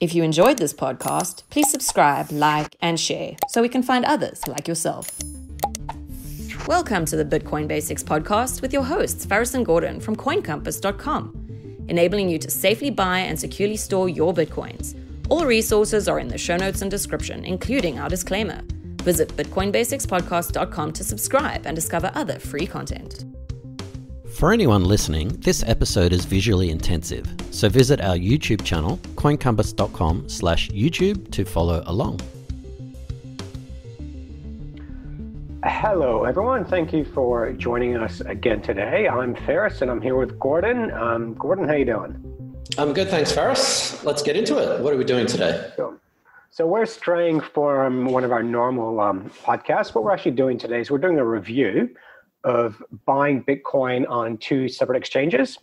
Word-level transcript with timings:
If 0.00 0.12
you 0.12 0.24
enjoyed 0.24 0.58
this 0.58 0.74
podcast, 0.74 1.44
please 1.50 1.70
subscribe, 1.70 2.32
like, 2.32 2.74
and 2.80 2.98
share 2.98 3.36
so 3.48 3.62
we 3.62 3.68
can 3.68 3.82
find 3.82 4.04
others 4.04 4.46
like 4.48 4.66
yourself. 4.66 5.08
Welcome 6.66 7.04
to 7.06 7.16
the 7.16 7.24
Bitcoin 7.24 7.68
Basics 7.68 8.02
podcast 8.02 8.60
with 8.60 8.72
your 8.72 8.82
hosts, 8.82 9.24
Faris 9.24 9.54
and 9.54 9.64
Gordon 9.64 10.00
from 10.00 10.16
CoinCompass.com, 10.16 11.86
enabling 11.88 12.28
you 12.28 12.38
to 12.40 12.50
safely 12.50 12.90
buy 12.90 13.20
and 13.20 13.38
securely 13.38 13.76
store 13.76 14.08
your 14.08 14.34
Bitcoins. 14.34 14.98
All 15.28 15.46
resources 15.46 16.08
are 16.08 16.18
in 16.18 16.28
the 16.28 16.38
show 16.38 16.56
notes 16.56 16.82
and 16.82 16.90
description, 16.90 17.44
including 17.44 18.00
our 18.00 18.08
disclaimer. 18.08 18.62
Visit 19.02 19.28
BitcoinBasicsPodcast.com 19.36 20.92
to 20.92 21.04
subscribe 21.04 21.66
and 21.66 21.76
discover 21.76 22.10
other 22.14 22.40
free 22.40 22.66
content. 22.66 23.24
For 24.34 24.52
anyone 24.52 24.84
listening, 24.84 25.28
this 25.28 25.62
episode 25.62 26.12
is 26.12 26.24
visually 26.24 26.70
intensive, 26.70 27.24
so 27.52 27.68
visit 27.68 28.00
our 28.00 28.16
YouTube 28.16 28.64
channel, 28.64 28.96
coincompass.com 29.14 30.28
slash 30.28 30.70
YouTube 30.70 31.30
to 31.30 31.44
follow 31.44 31.84
along. 31.86 32.18
Hello, 35.62 36.24
everyone. 36.24 36.64
Thank 36.64 36.92
you 36.92 37.04
for 37.04 37.52
joining 37.52 37.96
us 37.96 38.22
again 38.22 38.60
today. 38.60 39.06
I'm 39.08 39.36
Faris, 39.36 39.82
and 39.82 39.90
I'm 39.90 40.00
here 40.00 40.16
with 40.16 40.36
Gordon. 40.40 40.90
Um, 40.90 41.34
Gordon, 41.34 41.68
how 41.68 41.74
you 41.74 41.84
doing? 41.84 42.64
I'm 42.76 42.92
good, 42.92 43.08
thanks, 43.08 43.30
Faris. 43.30 44.02
Let's 44.02 44.20
get 44.20 44.34
into 44.34 44.58
it. 44.58 44.80
What 44.80 44.92
are 44.92 44.96
we 44.96 45.04
doing 45.04 45.28
today? 45.28 45.70
So, 45.76 46.00
so 46.50 46.66
we're 46.66 46.86
straying 46.86 47.40
from 47.40 48.06
one 48.06 48.24
of 48.24 48.32
our 48.32 48.42
normal 48.42 48.98
um, 48.98 49.30
podcasts. 49.44 49.94
What 49.94 50.02
we're 50.02 50.12
actually 50.12 50.32
doing 50.32 50.58
today 50.58 50.80
is 50.80 50.90
we're 50.90 50.98
doing 50.98 51.20
a 51.20 51.24
review 51.24 51.94
of 52.44 52.82
buying 53.06 53.42
Bitcoin 53.42 54.08
on 54.08 54.36
two 54.38 54.68
separate 54.68 54.96
exchanges. 54.96 55.58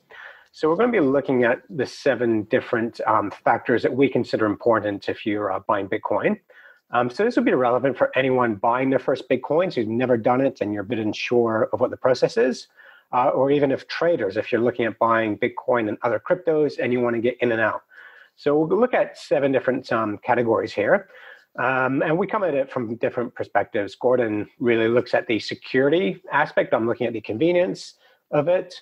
So 0.52 0.70
we're 0.70 0.76
going 0.76 0.91
to 0.91 0.99
be 0.99 1.05
looking 1.05 1.45
at 1.45 1.62
the 1.70 1.85
seven 1.85 2.44
different 2.44 2.99
um, 3.08 3.31
factors 3.31 3.81
that 3.84 3.94
we 3.94 4.09
consider 4.09 4.45
important 4.45 5.08
if 5.08 5.25
you're 5.25 5.52
uh, 5.52 5.59
buying 5.59 5.88
Bitcoin. 5.88 6.39
Um, 6.91 7.09
so 7.09 7.23
this 7.23 7.38
would 7.38 7.45
be 7.45 7.53
relevant 7.53 7.97
for 7.97 8.11
anyone 8.17 8.56
buying 8.56 8.89
their 8.89 9.00
first 9.00 9.30
Bitcoins 9.30 9.75
who's 9.75 9.88
never 9.88 10.17
done 10.17 10.41
it 10.41 10.59
and 10.59 10.73
you're 10.73 10.83
a 10.83 10.86
bit 10.86 11.00
unsure 11.00 11.69
of 11.72 11.80
what 11.80 11.89
the 11.89 11.95
process 11.95 12.36
is, 12.36 12.67
uh, 13.13 13.30
or 13.30 13.50
even 13.50 13.72
if 13.72 13.88
traders, 13.88 14.36
if 14.36 14.52
you're 14.52 14.59
looking 14.59 14.86
at 14.86 15.00
buying 15.00 15.38
Bitcoin 15.38 15.88
and 15.88 15.97
other 16.02 16.19
cryptos 16.19 16.80
and 16.80 16.91
you 16.91 17.00
want 17.00 17.16
to 17.16 17.22
get 17.22 17.38
in 17.39 17.53
and 17.53 17.61
out. 17.61 17.84
So 18.36 18.58
we'll 18.58 18.80
look 18.80 18.94
at 18.94 19.17
seven 19.17 19.53
different 19.53 19.89
um, 19.94 20.17
categories 20.17 20.73
here. 20.73 21.08
Um, 21.59 22.02
and 22.02 22.17
we 22.17 22.27
come 22.27 22.44
at 22.44 22.53
it 22.53 22.71
from 22.71 22.95
different 22.95 23.35
perspectives. 23.35 23.95
Gordon 23.95 24.47
really 24.59 24.88
looks 24.88 25.13
at 25.13 25.27
the 25.27 25.39
security 25.39 26.21
aspect. 26.31 26.73
I'm 26.73 26.88
looking 26.88 27.07
at 27.07 27.13
the 27.13 27.21
convenience 27.21 27.95
of 28.31 28.47
it. 28.47 28.81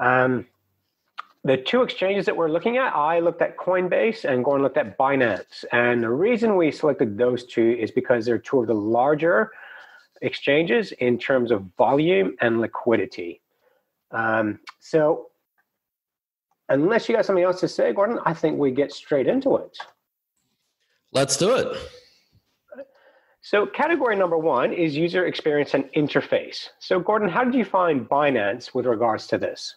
Um, 0.00 0.46
the 1.44 1.56
two 1.56 1.82
exchanges 1.82 2.26
that 2.26 2.36
we're 2.36 2.50
looking 2.50 2.76
at, 2.76 2.94
I 2.94 3.20
looked 3.20 3.40
at 3.40 3.56
Coinbase 3.56 4.24
and 4.24 4.44
Gordon 4.44 4.62
looked 4.62 4.76
at 4.76 4.98
Binance. 4.98 5.64
And 5.72 6.02
the 6.02 6.10
reason 6.10 6.56
we 6.56 6.70
selected 6.70 7.16
those 7.16 7.44
two 7.44 7.76
is 7.78 7.90
because 7.90 8.26
they're 8.26 8.38
two 8.38 8.60
of 8.60 8.66
the 8.66 8.74
larger 8.74 9.50
exchanges 10.22 10.92
in 10.92 11.18
terms 11.18 11.50
of 11.50 11.64
volume 11.78 12.36
and 12.40 12.60
liquidity. 12.60 13.40
Um, 14.10 14.58
so, 14.80 15.28
unless 16.68 17.08
you 17.08 17.14
got 17.14 17.24
something 17.24 17.44
else 17.44 17.60
to 17.60 17.68
say, 17.68 17.92
Gordon, 17.92 18.18
I 18.26 18.34
think 18.34 18.58
we 18.58 18.70
get 18.70 18.92
straight 18.92 19.26
into 19.26 19.56
it. 19.56 19.78
Let's 21.12 21.36
do 21.36 21.56
it. 21.56 21.76
So, 23.42 23.66
category 23.66 24.16
number 24.16 24.36
one 24.36 24.72
is 24.72 24.96
user 24.96 25.26
experience 25.26 25.72
and 25.74 25.84
interface. 25.96 26.68
So, 26.78 27.00
Gordon, 27.00 27.28
how 27.28 27.42
did 27.42 27.54
you 27.54 27.64
find 27.64 28.08
Binance 28.08 28.74
with 28.74 28.86
regards 28.86 29.26
to 29.28 29.38
this? 29.38 29.76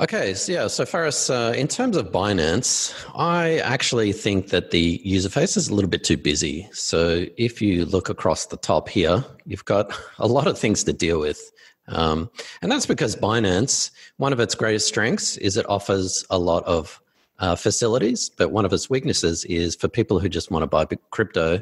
Okay, 0.00 0.34
so 0.34 0.52
yeah, 0.52 0.66
so 0.66 0.84
Faris, 0.84 1.30
uh, 1.30 1.54
in 1.56 1.68
terms 1.68 1.96
of 1.96 2.10
Binance, 2.10 2.92
I 3.14 3.58
actually 3.58 4.12
think 4.12 4.48
that 4.48 4.72
the 4.72 5.00
user 5.04 5.28
face 5.28 5.56
is 5.56 5.68
a 5.68 5.74
little 5.74 5.90
bit 5.90 6.02
too 6.02 6.16
busy. 6.16 6.68
So, 6.72 7.26
if 7.36 7.62
you 7.62 7.84
look 7.84 8.08
across 8.08 8.46
the 8.46 8.56
top 8.56 8.88
here, 8.88 9.24
you've 9.46 9.64
got 9.64 9.96
a 10.18 10.26
lot 10.26 10.48
of 10.48 10.58
things 10.58 10.82
to 10.84 10.92
deal 10.92 11.20
with. 11.20 11.52
Um, 11.88 12.28
and 12.60 12.72
that's 12.72 12.86
because 12.86 13.14
Binance, 13.14 13.92
one 14.16 14.32
of 14.32 14.40
its 14.40 14.54
greatest 14.54 14.88
strengths 14.88 15.36
is 15.36 15.56
it 15.56 15.68
offers 15.68 16.24
a 16.30 16.38
lot 16.38 16.64
of 16.64 17.00
uh, 17.38 17.56
facilities, 17.56 18.28
but 18.28 18.52
one 18.52 18.64
of 18.64 18.72
its 18.72 18.88
weaknesses 18.88 19.44
is 19.46 19.74
for 19.74 19.88
people 19.88 20.18
who 20.18 20.28
just 20.28 20.50
want 20.50 20.62
to 20.62 20.66
buy 20.66 20.86
crypto. 21.10 21.60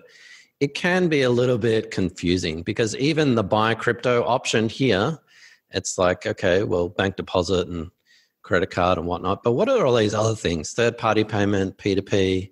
It 0.60 0.74
can 0.74 1.08
be 1.08 1.22
a 1.22 1.30
little 1.30 1.58
bit 1.58 1.90
confusing 1.90 2.62
because 2.62 2.94
even 2.96 3.34
the 3.34 3.42
buy 3.42 3.74
crypto 3.74 4.22
option 4.24 4.68
here, 4.68 5.18
it's 5.70 5.96
like, 5.96 6.26
okay, 6.26 6.64
well, 6.64 6.88
bank 6.88 7.16
deposit 7.16 7.68
and 7.68 7.90
credit 8.42 8.70
card 8.70 8.98
and 8.98 9.06
whatnot. 9.06 9.42
But 9.42 9.52
what 9.52 9.68
are 9.68 9.86
all 9.86 9.94
these 9.94 10.14
other 10.14 10.34
things? 10.34 10.72
Third 10.72 10.98
party 10.98 11.24
payment, 11.24 11.78
P2P. 11.78 12.50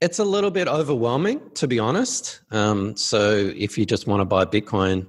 It's 0.00 0.18
a 0.18 0.24
little 0.24 0.50
bit 0.50 0.68
overwhelming, 0.68 1.40
to 1.54 1.66
be 1.66 1.78
honest. 1.78 2.40
Um, 2.50 2.96
so 2.96 3.52
if 3.56 3.78
you 3.78 3.86
just 3.86 4.06
want 4.06 4.20
to 4.20 4.26
buy 4.26 4.44
Bitcoin 4.44 5.08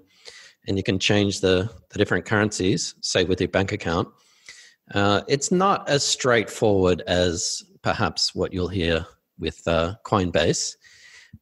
and 0.68 0.78
you 0.78 0.84
can 0.84 0.98
change 0.98 1.42
the, 1.42 1.70
the 1.90 1.98
different 1.98 2.26
currencies, 2.26 2.96
say 3.02 3.26
with 3.26 3.42
your 3.42 3.50
bank 3.50 3.72
account, 3.72 4.08
uh, 4.94 5.22
it's 5.28 5.52
not 5.52 5.88
as 5.90 6.04
straightforward 6.04 7.02
as 7.08 7.64
perhaps 7.82 8.34
what 8.34 8.54
you'll 8.54 8.68
hear 8.68 9.06
with 9.40 9.68
uh, 9.68 9.96
Coinbase. 10.06 10.76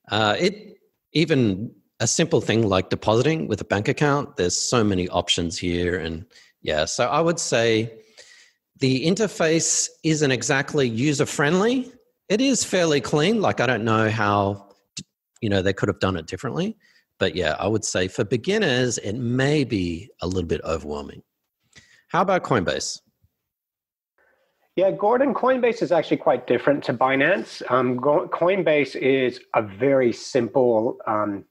Uh, 0.10 0.36
it 0.40 0.78
even 1.14 1.72
a 2.00 2.08
simple 2.08 2.42
thing 2.42 2.68
like 2.68 2.90
depositing 2.90 3.48
with 3.48 3.62
a 3.62 3.66
bank 3.66 3.88
account. 3.88 4.36
There's 4.36 4.60
so 4.60 4.84
many 4.84 5.08
options 5.10 5.58
here, 5.58 5.98
and 5.98 6.26
yeah. 6.62 6.86
So 6.86 7.08
I 7.08 7.22
would 7.22 7.40
say 7.40 8.00
the 8.80 9.06
interface 9.06 9.90
isn't 10.04 10.32
exactly 10.32 10.88
user 10.88 11.26
friendly. 11.26 11.92
It 12.28 12.42
is 12.42 12.64
fairly 12.64 13.00
clean. 13.00 13.42
Like 13.42 13.62
I 13.62 13.68
don't 13.68 13.86
know 13.86 14.10
how 14.10 14.70
you 15.42 15.50
know 15.50 15.62
they 15.62 15.74
could 15.74 15.90
have 15.90 16.00
done 16.00 16.18
it 16.18 16.28
differently, 16.28 16.78
but 17.20 17.36
yeah, 17.36 17.56
I 17.60 17.68
would 17.68 17.86
say 17.86 18.08
for 18.08 18.24
beginners 18.26 18.98
it 18.98 19.14
may 19.14 19.64
be 19.64 20.10
a 20.22 20.28
little 20.28 20.48
bit 20.48 20.62
overwhelming. 20.64 21.22
How 22.10 22.22
about 22.22 22.44
Coinbase? 22.44 23.02
Yeah, 24.76 24.92
Gordon, 24.92 25.34
Coinbase 25.34 25.82
is 25.82 25.94
actually 25.94 26.18
quite 26.18 26.48
different 26.48 26.84
to 26.84 26.94
Binance. 26.94 27.62
Um, 27.72 27.98
Coinbase 27.98 28.98
is 28.98 29.40
a 29.54 29.62
very 29.62 30.12
simple 30.12 30.98
um, 31.08 31.46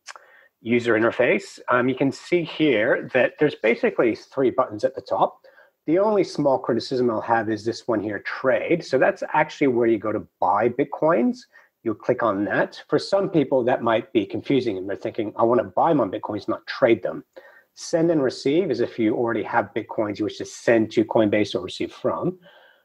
user 0.60 0.92
interface. 0.92 1.58
Um, 1.70 1.88
you 1.88 1.94
can 1.94 2.12
see 2.12 2.44
here 2.44 3.08
that 3.14 3.32
there's 3.38 3.54
basically 3.54 4.14
three 4.14 4.50
buttons 4.50 4.84
at 4.84 4.94
the 4.94 5.00
top. 5.00 5.40
The 5.86 5.98
only 5.98 6.22
small 6.22 6.58
criticism 6.58 7.08
I'll 7.08 7.22
have 7.22 7.48
is 7.48 7.64
this 7.64 7.88
one 7.88 8.00
here, 8.00 8.18
trade. 8.18 8.84
So 8.84 8.98
that's 8.98 9.22
actually 9.32 9.68
where 9.68 9.86
you 9.86 9.96
go 9.96 10.12
to 10.12 10.26
buy 10.38 10.68
Bitcoins. 10.68 11.38
You'll 11.82 11.94
click 11.94 12.22
on 12.22 12.44
that. 12.44 12.82
For 12.90 12.98
some 12.98 13.30
people, 13.30 13.64
that 13.64 13.82
might 13.82 14.12
be 14.12 14.26
confusing 14.26 14.76
and 14.76 14.86
they're 14.86 14.96
thinking, 14.96 15.32
I 15.36 15.44
want 15.44 15.60
to 15.60 15.64
buy 15.64 15.94
my 15.94 16.04
Bitcoins, 16.04 16.46
not 16.46 16.66
trade 16.66 17.02
them. 17.02 17.24
Send 17.72 18.10
and 18.10 18.22
receive 18.22 18.70
is 18.70 18.80
if 18.80 18.98
you 18.98 19.16
already 19.16 19.42
have 19.44 19.72
Bitcoins 19.74 20.18
you 20.18 20.26
wish 20.26 20.36
to 20.38 20.44
send 20.44 20.92
to 20.92 21.06
Coinbase 21.06 21.54
or 21.54 21.60
receive 21.60 21.90
from. 21.90 22.38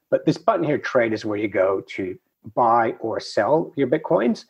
But 0.10 0.26
this 0.26 0.38
button 0.38 0.64
here, 0.64 0.78
trade, 0.78 1.14
is 1.14 1.26
where 1.26 1.38
you 1.38 1.48
go 1.48 1.82
to 1.90 2.18
buy 2.56 2.96
or 3.00 3.20
sell 3.20 3.72
your 3.76 3.88
Bitcoins. 3.88 4.46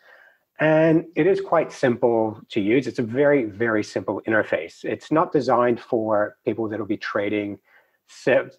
And 0.59 1.05
it 1.15 1.25
is 1.25 1.39
quite 1.39 1.71
simple 1.71 2.39
to 2.49 2.59
use. 2.59 2.85
It's 2.85 2.99
a 2.99 3.03
very, 3.03 3.45
very 3.45 3.83
simple 3.83 4.21
interface. 4.27 4.83
It's 4.83 5.11
not 5.11 5.31
designed 5.31 5.79
for 5.79 6.37
people 6.45 6.67
that 6.69 6.79
will 6.79 6.85
be 6.85 6.97
trading 6.97 7.59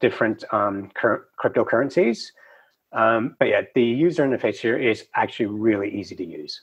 different 0.00 0.44
um, 0.52 0.90
cryptocurrencies. 0.94 2.28
Um, 2.92 3.36
but 3.38 3.48
yeah, 3.48 3.62
the 3.74 3.84
user 3.84 4.26
interface 4.26 4.56
here 4.56 4.78
is 4.78 5.06
actually 5.14 5.46
really 5.46 5.90
easy 5.90 6.16
to 6.16 6.24
use. 6.24 6.62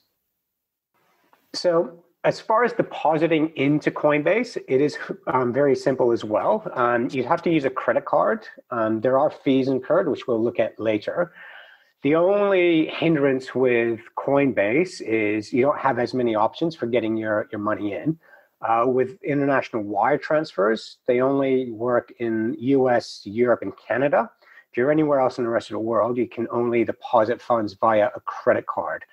So 1.53 2.03
as 2.23 2.39
far 2.39 2.63
as 2.63 2.73
depositing 2.73 3.51
into 3.55 3.91
Coinbase, 3.91 4.57
it 4.67 4.81
is 4.81 4.97
um, 5.27 5.53
very 5.53 5.75
simple 5.75 6.11
as 6.11 6.23
well. 6.23 6.69
Um, 6.73 7.09
you'd 7.11 7.25
have 7.25 7.41
to 7.43 7.51
use 7.51 7.65
a 7.65 7.69
credit 7.69 8.05
card. 8.05 8.45
Um, 8.71 9.01
there 9.01 9.17
are 9.19 9.29
fees 9.29 9.67
incurred, 9.67 10.09
which 10.09 10.27
we'll 10.27 10.43
look 10.43 10.59
at 10.59 10.79
later. 10.79 11.31
The 12.03 12.15
only 12.15 12.87
hindrance 12.87 13.55
with 13.55 13.99
Coinbase 14.17 15.01
is 15.01 15.53
you 15.53 15.61
don't 15.63 15.79
have 15.79 15.99
as 15.99 16.13
many 16.13 16.35
options 16.35 16.75
for 16.75 16.85
getting 16.85 17.17
your, 17.17 17.47
your 17.51 17.59
money 17.59 17.93
in. 17.93 18.19
Uh, 18.61 18.85
with 18.87 19.21
international 19.23 19.83
wire 19.83 20.17
transfers, 20.17 20.97
they 21.07 21.21
only 21.21 21.71
work 21.71 22.11
in 22.19 22.55
US, 22.59 23.21
Europe, 23.23 23.61
and 23.61 23.73
Canada. 23.77 24.29
If 24.71 24.77
you're 24.77 24.91
anywhere 24.91 25.19
else 25.19 25.37
in 25.37 25.43
the 25.43 25.49
rest 25.49 25.69
of 25.69 25.75
the 25.75 25.79
world, 25.79 26.17
you 26.17 26.27
can 26.27 26.47
only 26.51 26.83
deposit 26.83 27.41
funds 27.41 27.73
via 27.73 28.09
a 28.15 28.19
credit 28.21 28.65
card. 28.65 29.05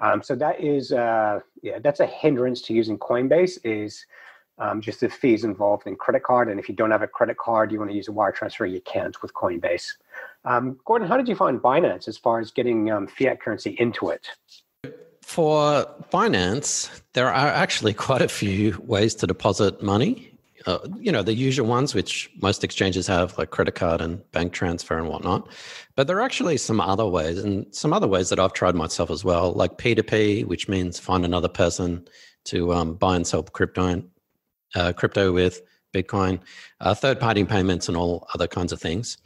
Um, 0.00 0.22
so 0.22 0.34
that 0.36 0.60
is, 0.60 0.92
uh, 0.92 1.40
yeah, 1.62 1.78
that's 1.80 2.00
a 2.00 2.06
hindrance 2.06 2.62
to 2.62 2.74
using 2.74 2.98
Coinbase 2.98 3.58
is 3.64 4.04
um, 4.58 4.80
just 4.80 5.00
the 5.00 5.08
fees 5.08 5.44
involved 5.44 5.86
in 5.86 5.96
credit 5.96 6.22
card. 6.22 6.48
And 6.48 6.58
if 6.58 6.68
you 6.68 6.74
don't 6.74 6.90
have 6.90 7.02
a 7.02 7.08
credit 7.08 7.36
card, 7.38 7.72
you 7.72 7.78
want 7.78 7.90
to 7.90 7.96
use 7.96 8.08
a 8.08 8.12
wire 8.12 8.32
transfer, 8.32 8.66
you 8.66 8.80
can't 8.80 9.20
with 9.22 9.32
Coinbase. 9.34 9.94
Um, 10.44 10.78
Gordon, 10.84 11.08
how 11.08 11.16
did 11.16 11.28
you 11.28 11.36
find 11.36 11.60
Binance 11.60 12.08
as 12.08 12.16
far 12.16 12.40
as 12.40 12.50
getting 12.50 12.90
um, 12.90 13.06
fiat 13.06 13.40
currency 13.40 13.76
into 13.78 14.10
it? 14.10 14.28
For 15.22 15.86
Binance, 16.12 17.02
there 17.12 17.28
are 17.28 17.48
actually 17.48 17.94
quite 18.08 18.22
a 18.22 18.28
few 18.28 18.80
ways 18.84 19.14
to 19.16 19.26
deposit 19.26 19.82
money 19.82 20.27
uh, 20.66 20.78
you 20.98 21.12
know, 21.12 21.22
the 21.22 21.34
usual 21.34 21.66
ones, 21.66 21.94
which 21.94 22.30
most 22.40 22.64
exchanges 22.64 23.06
have, 23.06 23.36
like 23.38 23.50
credit 23.50 23.74
card 23.74 24.00
and 24.00 24.20
bank 24.32 24.52
transfer 24.52 24.98
and 24.98 25.08
whatnot. 25.08 25.48
But 25.96 26.06
there 26.06 26.16
are 26.16 26.22
actually 26.22 26.56
some 26.56 26.80
other 26.80 27.06
ways, 27.06 27.38
and 27.38 27.66
some 27.74 27.92
other 27.92 28.08
ways 28.08 28.28
that 28.30 28.38
I've 28.38 28.52
tried 28.52 28.74
myself 28.74 29.10
as 29.10 29.24
well, 29.24 29.52
like 29.52 29.78
P2P, 29.78 30.44
which 30.46 30.68
means 30.68 30.98
find 30.98 31.24
another 31.24 31.48
person 31.48 32.06
to 32.46 32.72
um, 32.72 32.94
buy 32.94 33.16
and 33.16 33.26
sell 33.26 33.42
crypto, 33.42 34.02
uh, 34.74 34.92
crypto 34.92 35.32
with 35.32 35.62
Bitcoin, 35.94 36.40
uh, 36.80 36.94
third 36.94 37.20
party 37.20 37.44
payments, 37.44 37.88
and 37.88 37.96
all 37.96 38.26
other 38.34 38.46
kinds 38.46 38.72
of 38.72 38.80
things. 38.80 39.18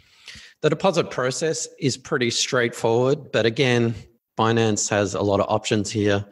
The 0.61 0.71
deposit 0.71 1.11
process 1.11 1.67
is 1.81 1.97
pretty 1.97 2.31
straightforward, 2.31 3.33
but 3.33 3.47
again, 3.47 3.95
Binance 4.39 4.89
has 4.91 5.15
a 5.15 5.23
lot 5.23 5.41
of 5.41 5.47
options 5.49 5.91
here. 5.91 6.25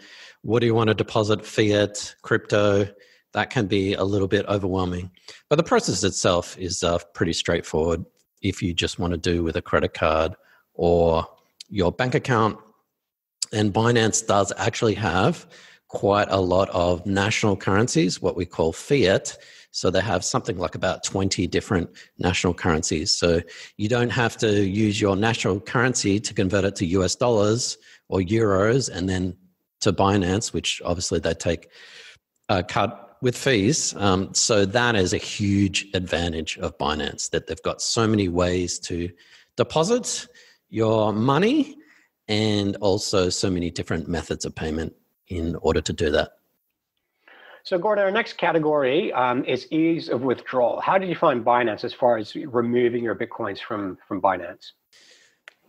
What 0.43 0.61
do 0.61 0.67
you 0.67 0.75
want 0.75 0.89
to 0.89 0.95
deposit? 0.95 1.45
Fiat, 1.45 2.15
crypto? 2.23 2.89
That 3.33 3.51
can 3.51 3.67
be 3.67 3.95
a 3.95 4.05
little 4.05 4.29
bit 4.29 4.47
overwhelming. 4.47 5.11
But 5.49 5.57
the 5.57 5.63
process 5.63 6.03
itself 6.03 6.59
is 6.59 6.83
uh, 6.83 6.99
pretty 7.15 7.33
straightforward 7.33 8.05
if 8.43 8.63
you 8.63 8.75
just 8.75 8.99
want 8.99 9.13
to 9.13 9.19
do 9.19 9.43
with 9.43 9.57
a 9.57 9.63
credit 9.63 9.95
card 9.95 10.35
or 10.75 11.27
your 11.69 11.93
bank 11.93 12.15
account. 12.15 12.59
And 13.53 13.73
Binance 13.73 14.27
does 14.27 14.53
actually 14.57 14.95
have 14.95 15.47
quite 15.89 16.29
a 16.31 16.41
lot 16.41 16.71
of 16.71 17.05
national 17.05 17.57
currencies, 17.57 18.23
what 18.23 18.37
we 18.37 18.47
call 18.47 18.73
fiat. 18.73 19.37
So 19.73 19.91
they 19.91 20.01
have 20.01 20.25
something 20.25 20.57
like 20.57 20.75
about 20.75 21.05
20 21.05 21.47
different 21.49 21.91
national 22.19 22.55
currencies. 22.55 23.13
So 23.13 23.41
you 23.77 23.89
don't 23.89 24.11
have 24.11 24.37
to 24.39 24.65
use 24.65 25.01
your 25.01 25.17
national 25.17 25.61
currency 25.61 26.19
to 26.21 26.35
convert 26.35 26.65
it 26.65 26.77
to 26.77 26.87
US 26.87 27.15
dollars 27.17 27.77
or 28.09 28.21
euros 28.21 28.89
and 28.89 29.09
then 29.09 29.37
to 29.81 29.93
Binance, 29.93 30.53
which 30.53 30.81
obviously 30.85 31.19
they 31.21 31.35
take 31.35 31.69
a 32.49 32.63
cut 32.63 33.10
with 33.23 33.37
fees. 33.37 33.95
Um, 33.97 34.33
so 34.35 34.65
that 34.65 34.97
is 34.97 35.13
a 35.13 35.19
huge 35.19 35.87
advantage 35.95 36.59
of 36.59 36.77
Binance 36.79 37.31
that 37.31 37.47
they've 37.47 37.63
got 37.63 37.83
so 37.83 38.07
many 38.07 38.29
ways 38.29 38.79
to 38.81 39.11
deposit 39.57 40.27
your 40.71 41.13
money 41.13 41.77
and 42.29 42.77
also 42.77 43.29
so 43.29 43.51
many 43.51 43.71
different 43.71 44.09
methods 44.09 44.45
of 44.45 44.55
payment 44.55 44.95
in 45.29 45.57
order 45.57 45.81
to 45.81 45.93
do 45.93 46.11
that. 46.11 46.31
So, 47.63 47.77
Gordon, 47.79 48.05
our 48.05 48.11
next 48.11 48.39
category 48.39 49.13
um, 49.13 49.45
is 49.45 49.71
ease 49.71 50.09
of 50.09 50.23
withdrawal. 50.23 50.81
How 50.81 50.97
did 50.97 51.09
you 51.09 51.15
find 51.15 51.45
Binance 51.45 51.85
as 51.85 51.93
far 51.93 52.17
as 52.17 52.35
removing 52.35 53.05
your 53.05 53.15
Bitcoins 53.15 53.61
from, 53.61 53.99
from 54.09 54.23
Binance? 54.23 54.73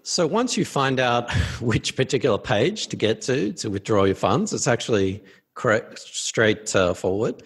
So, 0.04 0.26
once 0.26 0.56
you 0.56 0.64
find 0.64 1.00
out 1.00 1.32
which 1.62 1.96
particular 1.96 2.38
page 2.38 2.88
to 2.88 2.96
get 2.96 3.22
to 3.24 3.52
to 3.54 3.70
withdraw 3.70 4.06
your 4.06 4.16
funds, 4.16 4.54
it's 4.54 4.68
actually 4.68 5.24
correct, 5.54 6.00
straight 6.00 6.76
uh, 6.76 6.94
forward. 6.94 7.44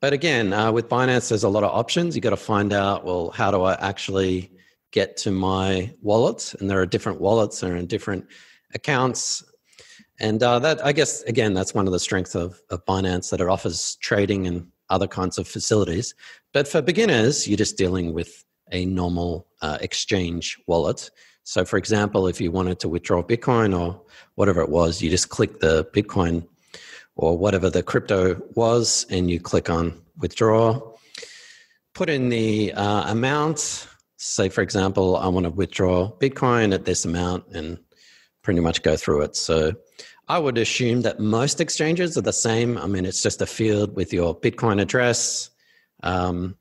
But 0.00 0.12
again, 0.12 0.52
uh, 0.52 0.70
with 0.70 0.88
Binance, 0.88 1.28
there's 1.30 1.44
a 1.44 1.48
lot 1.48 1.64
of 1.64 1.70
options. 1.70 2.14
You 2.14 2.20
got 2.20 2.30
to 2.30 2.36
find 2.36 2.72
out, 2.72 3.04
well, 3.04 3.30
how 3.30 3.50
do 3.50 3.62
I 3.62 3.74
actually 3.74 4.52
get 4.90 5.16
to 5.18 5.30
my 5.30 5.94
wallet? 6.02 6.54
And 6.60 6.68
there 6.68 6.80
are 6.80 6.86
different 6.86 7.20
wallets, 7.20 7.60
there 7.60 7.76
are 7.76 7.82
different 7.82 8.26
accounts 8.74 9.42
and 10.20 10.42
uh, 10.42 10.58
that, 10.60 10.84
I 10.84 10.92
guess, 10.92 11.22
again, 11.22 11.54
that's 11.54 11.74
one 11.74 11.86
of 11.86 11.92
the 11.92 11.98
strengths 11.98 12.34
of, 12.34 12.60
of 12.70 12.84
Binance 12.84 13.30
that 13.30 13.40
it 13.40 13.48
offers 13.48 13.96
trading 13.96 14.46
and 14.46 14.68
other 14.90 15.08
kinds 15.08 15.38
of 15.38 15.48
facilities. 15.48 16.14
But 16.52 16.68
for 16.68 16.80
beginners, 16.80 17.48
you're 17.48 17.56
just 17.56 17.76
dealing 17.76 18.12
with 18.12 18.44
a 18.70 18.84
normal 18.86 19.46
uh, 19.60 19.78
exchange 19.80 20.58
wallet. 20.66 21.10
So, 21.42 21.64
for 21.64 21.76
example, 21.76 22.28
if 22.28 22.40
you 22.40 22.50
wanted 22.50 22.78
to 22.80 22.88
withdraw 22.88 23.22
Bitcoin 23.22 23.78
or 23.78 24.00
whatever 24.36 24.60
it 24.62 24.70
was, 24.70 25.02
you 25.02 25.10
just 25.10 25.30
click 25.30 25.60
the 25.60 25.84
Bitcoin 25.92 26.46
or 27.16 27.38
whatever 27.38 27.70
the 27.70 27.82
crypto 27.82 28.40
was, 28.54 29.06
and 29.10 29.30
you 29.30 29.40
click 29.40 29.70
on 29.70 30.00
withdraw. 30.18 30.80
Put 31.94 32.10
in 32.10 32.28
the 32.28 32.72
uh, 32.72 33.10
amount. 33.10 33.86
Say, 34.16 34.48
for 34.48 34.62
example, 34.62 35.16
I 35.16 35.28
want 35.28 35.44
to 35.44 35.50
withdraw 35.50 36.10
Bitcoin 36.18 36.74
at 36.74 36.84
this 36.84 37.04
amount, 37.04 37.48
and 37.54 37.78
pretty 38.42 38.60
much 38.60 38.82
go 38.82 38.96
through 38.96 39.22
it. 39.22 39.36
So 39.36 39.72
I 40.28 40.38
would 40.38 40.58
assume 40.58 41.02
that 41.02 41.20
most 41.20 41.60
exchanges 41.60 42.16
are 42.16 42.22
the 42.22 42.32
same. 42.32 42.78
I 42.78 42.86
mean, 42.86 43.04
it's 43.04 43.22
just 43.22 43.42
a 43.42 43.46
field 43.46 43.94
with 43.94 44.12
your 44.12 44.38
Bitcoin 44.38 44.80
address, 44.80 45.50
um, 46.02 46.56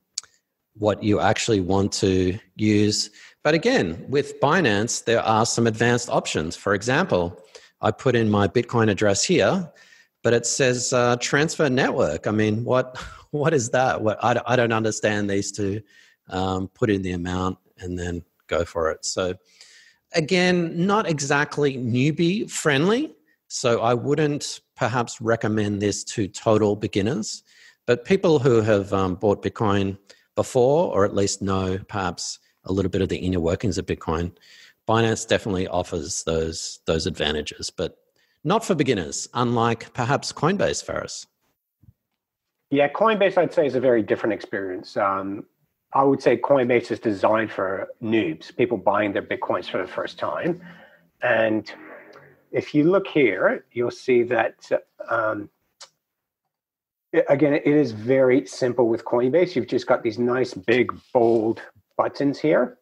what 0.75 1.03
you 1.03 1.19
actually 1.19 1.61
want 1.61 1.91
to 1.94 2.38
use. 2.56 3.09
But 3.44 3.53
again, 3.53 4.06
with 4.09 4.39
Binance, 4.39 5.03
there 5.06 5.21
are 5.21 5.45
some 5.45 5.67
advanced 5.67 6.09
options. 6.09 6.56
For 6.56 6.73
example, 6.73 7.39
I 7.81 7.91
put 7.91 8.15
in 8.15 8.29
my 8.29 8.47
Bitcoin 8.47 8.89
address 8.89 9.23
here, 9.23 9.71
but 10.23 10.33
it 10.33 10.45
says 10.45 10.93
uh, 10.93 11.17
transfer 11.17 11.69
network. 11.69 12.25
I 12.25 12.31
mean, 12.31 12.63
what 12.63 12.97
what 13.31 13.53
is 13.53 13.69
that? 13.71 14.01
What 14.01 14.23
I, 14.23 14.41
I 14.45 14.55
don't 14.55 14.73
understand 14.73 15.29
these 15.29 15.51
two. 15.51 15.81
Um, 16.29 16.69
put 16.69 16.89
in 16.89 17.01
the 17.01 17.11
amount 17.11 17.57
and 17.79 17.99
then 17.99 18.23
go 18.47 18.63
for 18.63 18.89
it. 18.91 19.03
So 19.03 19.35
again, 20.13 20.85
not 20.85 21.07
exactly 21.07 21.77
newbie 21.77 22.49
friendly. 22.49 23.13
So 23.49 23.81
I 23.81 23.93
wouldn't 23.93 24.61
perhaps 24.75 25.19
recommend 25.21 25.81
this 25.81 26.03
to 26.05 26.27
total 26.27 26.75
beginners, 26.75 27.43
but 27.85 28.05
people 28.05 28.39
who 28.39 28.61
have 28.61 28.93
um, 28.93 29.15
bought 29.15 29.43
Bitcoin 29.43 29.97
before, 30.35 30.93
or 30.93 31.05
at 31.05 31.13
least 31.13 31.41
know 31.41 31.77
perhaps 31.87 32.39
a 32.63 32.71
little 32.71 32.89
bit 32.89 33.01
of 33.01 33.09
the 33.09 33.17
inner 33.17 33.39
workings 33.39 33.77
of 33.77 33.85
Bitcoin, 33.85 34.31
Binance 34.87 35.27
definitely 35.27 35.67
offers 35.67 36.23
those 36.23 36.79
those 36.85 37.05
advantages, 37.05 37.69
but 37.69 37.97
not 38.44 38.66
for 38.66 38.75
beginners. 38.75 39.28
Unlike 39.34 39.94
perhaps 39.94 40.31
Coinbase, 40.31 40.84
Faris. 40.84 41.28
Yeah, 42.69 42.90
Coinbase, 42.90 43.38
I'd 43.38 43.54
say, 43.54 43.66
is 43.66 43.75
a 43.75 43.80
very 43.80 44.01
different 44.01 44.34
experience. 44.34 44.98
Um, 44.98 45.45
I 45.94 46.04
would 46.04 46.22
say 46.22 46.38
Coinbase 46.38 46.92
is 46.92 47.00
designed 47.00 47.51
for 47.51 47.88
noobs, 48.01 48.56
people 48.56 48.78
buying 48.78 49.13
their 49.13 49.22
Bitcoins 49.22 49.69
for 49.69 49.78
the 49.78 49.88
first 49.88 50.18
time. 50.18 50.62
And 51.22 51.72
if 52.51 52.74
you 52.74 52.84
look 52.86 53.07
here, 53.07 53.66
you'll 53.72 53.92
see 53.92 54.24
that, 54.24 54.72
um, 55.07 55.50
again, 57.30 57.54
it 57.54 57.68
is 57.68 57.92
very 57.92 58.45
simple 58.48 58.88
with 58.88 59.06
Coinbase. 59.06 59.56
You've 59.56 59.68
just 59.68 59.86
got 59.86 60.01
these 60.01 60.18
nice, 60.18 60.54
big, 60.56 60.92
bold 61.13 61.62
buttons 61.95 62.40
here 62.40 62.80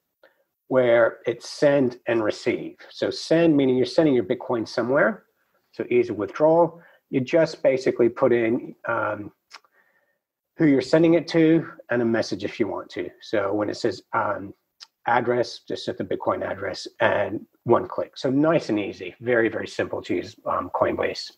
where 0.70 1.18
it's 1.26 1.50
send 1.50 2.00
and 2.08 2.24
receive. 2.24 2.78
So, 2.90 3.10
send 3.10 3.58
meaning 3.58 3.76
you're 3.76 3.86
sending 3.86 4.16
your 4.16 4.24
Bitcoin 4.24 4.66
somewhere. 4.66 5.24
So, 5.72 5.86
easy 5.90 6.12
withdrawal. 6.12 6.82
You 7.10 7.22
just 7.22 7.62
basically 7.64 8.10
put 8.10 8.32
in 8.32 8.76
um, 8.88 9.32
who 10.62 10.68
you're 10.68 10.82
sending 10.82 11.16
it 11.16 11.28
to 11.28 11.68
and 11.90 12.04
a 12.04 12.06
message 12.06 12.44
if 12.44 12.60
you 12.60 12.68
want 12.68 12.88
to. 12.88 13.10
So 13.22 13.52
when 13.52 13.68
it 13.68 13.78
says 13.78 14.04
um, 14.14 14.54
address, 15.08 15.62
just 15.68 15.86
set 15.86 15.98
the 15.98 16.04
Bitcoin 16.04 16.44
address 16.44 16.88
and 17.00 17.46
one 17.64 17.88
click. 17.88 18.16
So 18.16 18.30
nice 18.30 18.70
and 18.70 18.80
easy, 18.80 19.16
very, 19.22 19.50
very 19.50 19.68
simple 19.68 20.04
to 20.04 20.16
use 20.16 20.36
um, 20.46 20.70
Coinbase. 20.76 21.32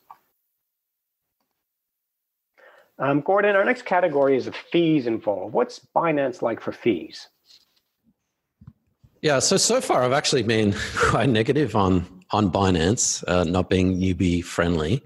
Um, 3.00 3.22
Gordon, 3.22 3.55
our 3.55 3.63
next 3.63 3.86
category 3.86 4.36
is 4.36 4.46
the 4.46 4.51
fees 4.51 5.08
involved. 5.08 5.53
What's 5.53 5.79
Binance 5.96 6.41
like 6.41 6.62
for 6.62 6.74
fees? 6.74 7.29
Yeah, 9.22 9.39
so 9.39 9.55
so 9.55 9.79
far 9.79 10.03
I've 10.03 10.12
actually 10.12 10.43
been 10.43 10.75
quite 10.98 11.29
negative 11.29 11.77
on 11.77 12.23
on 12.34 12.52
Binance 12.52 13.24
uh, 13.28 13.46
not 13.46 13.70
being 13.70 13.98
newbie 13.98 14.44
friendly. 14.44 15.02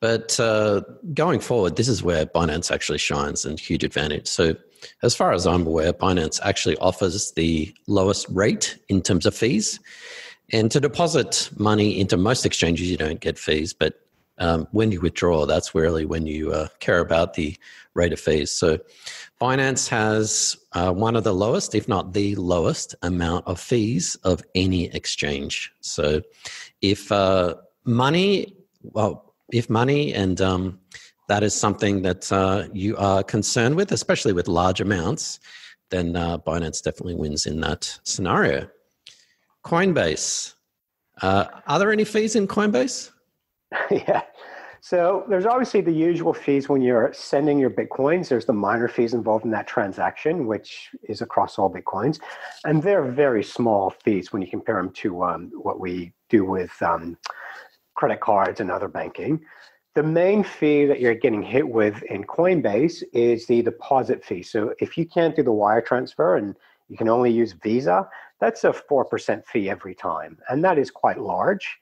But 0.00 0.38
uh, 0.38 0.82
going 1.14 1.40
forward, 1.40 1.76
this 1.76 1.88
is 1.88 2.02
where 2.02 2.26
Binance 2.26 2.70
actually 2.70 2.98
shines 2.98 3.44
and 3.44 3.58
huge 3.58 3.82
advantage. 3.82 4.26
So, 4.26 4.54
as 5.02 5.16
far 5.16 5.32
as 5.32 5.46
I'm 5.46 5.66
aware, 5.66 5.92
Binance 5.92 6.38
actually 6.42 6.76
offers 6.76 7.32
the 7.32 7.74
lowest 7.86 8.26
rate 8.28 8.78
in 8.88 9.00
terms 9.00 9.24
of 9.24 9.34
fees. 9.34 9.80
And 10.52 10.70
to 10.70 10.80
deposit 10.80 11.50
money 11.56 11.98
into 11.98 12.16
most 12.16 12.44
exchanges, 12.44 12.90
you 12.90 12.98
don't 12.98 13.20
get 13.20 13.38
fees. 13.38 13.72
But 13.72 13.94
um, 14.38 14.68
when 14.72 14.92
you 14.92 15.00
withdraw, 15.00 15.46
that's 15.46 15.74
really 15.74 16.04
when 16.04 16.26
you 16.26 16.52
uh, 16.52 16.68
care 16.78 17.00
about 17.00 17.34
the 17.34 17.56
rate 17.94 18.12
of 18.12 18.20
fees. 18.20 18.52
So, 18.52 18.78
Binance 19.40 19.88
has 19.88 20.56
uh, 20.72 20.92
one 20.92 21.14
of 21.14 21.24
the 21.24 21.34
lowest, 21.34 21.74
if 21.74 21.88
not 21.88 22.14
the 22.14 22.34
lowest, 22.36 22.94
amount 23.02 23.46
of 23.46 23.60
fees 23.60 24.16
of 24.24 24.42
any 24.54 24.86
exchange. 24.94 25.72
So, 25.80 26.22
if 26.80 27.12
uh, 27.12 27.56
money, 27.84 28.56
well, 28.82 29.34
if 29.52 29.68
money 29.68 30.14
and 30.14 30.40
um, 30.40 30.78
that 31.28 31.42
is 31.42 31.54
something 31.54 32.02
that 32.02 32.32
uh, 32.32 32.68
you 32.72 32.96
are 32.96 33.22
concerned 33.22 33.76
with, 33.76 33.92
especially 33.92 34.32
with 34.32 34.48
large 34.48 34.80
amounts, 34.80 35.38
then 35.90 36.16
uh, 36.16 36.38
Binance 36.38 36.82
definitely 36.82 37.14
wins 37.14 37.46
in 37.46 37.60
that 37.60 37.98
scenario. 38.04 38.68
Coinbase. 39.64 40.54
Uh, 41.20 41.46
are 41.66 41.78
there 41.78 41.92
any 41.92 42.04
fees 42.04 42.36
in 42.36 42.46
Coinbase? 42.46 43.10
yeah. 43.90 44.22
So 44.80 45.24
there's 45.28 45.46
obviously 45.46 45.80
the 45.80 45.92
usual 45.92 46.32
fees 46.34 46.68
when 46.68 46.82
you're 46.82 47.12
sending 47.12 47.58
your 47.58 47.70
Bitcoins. 47.70 48.28
There's 48.28 48.44
the 48.44 48.52
minor 48.52 48.88
fees 48.88 49.14
involved 49.14 49.44
in 49.44 49.50
that 49.52 49.66
transaction, 49.66 50.46
which 50.46 50.90
is 51.02 51.22
across 51.22 51.58
all 51.58 51.72
Bitcoins. 51.72 52.20
And 52.64 52.82
they're 52.82 53.04
very 53.04 53.42
small 53.42 53.90
fees 53.90 54.32
when 54.32 54.42
you 54.42 54.48
compare 54.48 54.76
them 54.76 54.90
to 54.92 55.24
um, 55.24 55.50
what 55.54 55.80
we 55.80 56.12
do 56.28 56.44
with 56.44 56.70
um, 56.82 57.16
credit 57.94 58.20
cards 58.20 58.60
and 58.60 58.70
other 58.70 58.88
banking. 58.88 59.40
the 59.94 60.02
main 60.02 60.44
fee 60.44 60.84
that 60.84 61.00
you're 61.00 61.14
getting 61.14 61.42
hit 61.42 61.66
with 61.66 62.02
in 62.04 62.22
Coinbase 62.22 63.02
is 63.14 63.46
the 63.46 63.62
deposit 63.62 64.22
fee. 64.22 64.42
So 64.42 64.74
if 64.78 64.98
you 64.98 65.06
can't 65.06 65.34
do 65.34 65.42
the 65.42 65.52
wire 65.52 65.80
transfer 65.80 66.36
and 66.36 66.54
you 66.88 66.98
can 66.98 67.08
only 67.08 67.32
use 67.32 67.52
Visa, 67.52 68.06
that's 68.38 68.64
a 68.64 68.72
4% 68.72 69.44
fee 69.46 69.70
every 69.70 69.94
time. 69.94 70.36
And 70.50 70.62
that 70.64 70.78
is 70.78 70.90
quite 70.90 71.18
large 71.18 71.78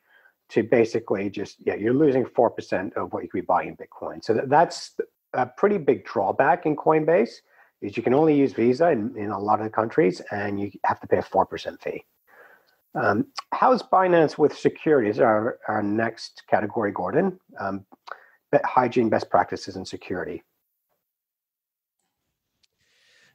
to 0.51 0.63
basically 0.63 1.31
just, 1.31 1.57
yeah, 1.65 1.75
you're 1.75 1.95
losing 1.95 2.25
4% 2.25 2.95
of 2.95 3.13
what 3.13 3.23
you 3.23 3.29
could 3.29 3.39
be 3.39 3.47
buying 3.47 3.69
in 3.69 3.77
Bitcoin. 3.77 4.23
So 4.23 4.41
that's 4.47 4.95
a 5.33 5.47
pretty 5.47 5.79
big 5.79 6.05
drawback 6.05 6.67
in 6.67 6.77
Coinbase 6.77 7.41
is 7.81 7.97
you 7.97 8.03
can 8.03 8.15
only 8.15 8.37
use 8.37 8.53
Visa 8.53 8.91
in, 8.91 9.15
in 9.17 9.31
a 9.31 9.39
lot 9.39 9.61
of 9.61 9.65
the 9.65 9.71
countries 9.71 10.21
and 10.31 10.61
you 10.61 10.71
have 10.85 11.01
to 11.01 11.07
pay 11.07 11.19
a 11.19 11.23
4% 11.23 11.81
fee. 11.83 12.05
Um, 12.95 13.27
how's 13.53 13.83
Binance 13.83 14.39
with 14.39 14.57
securities? 14.57 15.19
Our, 15.19 15.59
our 15.69 15.83
next 15.83 16.45
category, 16.49 16.93
Gordon. 16.93 17.39
Um, 17.59 17.85
hygiene 18.65 19.09
best 19.09 19.31
practices 19.31 19.75
and 19.77 19.87
security. 19.87 20.45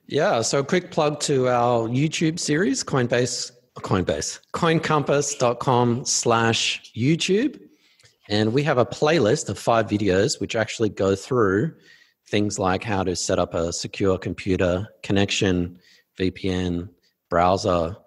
Yeah, 0.08 0.42
so 0.42 0.64
quick 0.64 0.90
plug 0.90 1.20
to 1.22 1.50
our 1.50 1.88
YouTube 1.88 2.40
series, 2.40 2.84
Coinbase, 2.84 3.52
Coinbase, 3.82 4.40
coincompass.com 4.54 6.06
slash 6.06 6.92
YouTube. 6.96 7.60
And 8.30 8.54
we 8.54 8.64
have 8.64 8.78
a 8.78 8.86
playlist 8.86 9.50
of 9.50 9.58
five 9.58 9.88
videos 9.88 10.40
which 10.40 10.56
actually 10.56 10.90
go 10.90 11.16
through 11.16 11.74
things 12.28 12.60
like 12.60 12.84
how 12.84 13.04
to 13.04 13.16
set 13.16 13.40
up 13.40 13.54
a 13.54 13.74
secure 13.74 14.18
computer 14.18 14.88
connection, 15.02 15.80
VPN, 16.20 16.90
browser, 17.30 17.98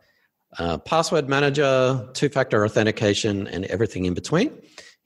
uh, 0.59 0.79
password 0.79 1.29
manager, 1.29 2.09
two 2.12 2.29
factor 2.29 2.64
authentication, 2.64 3.47
and 3.49 3.64
everything 3.67 4.05
in 4.05 4.14
between. 4.14 4.49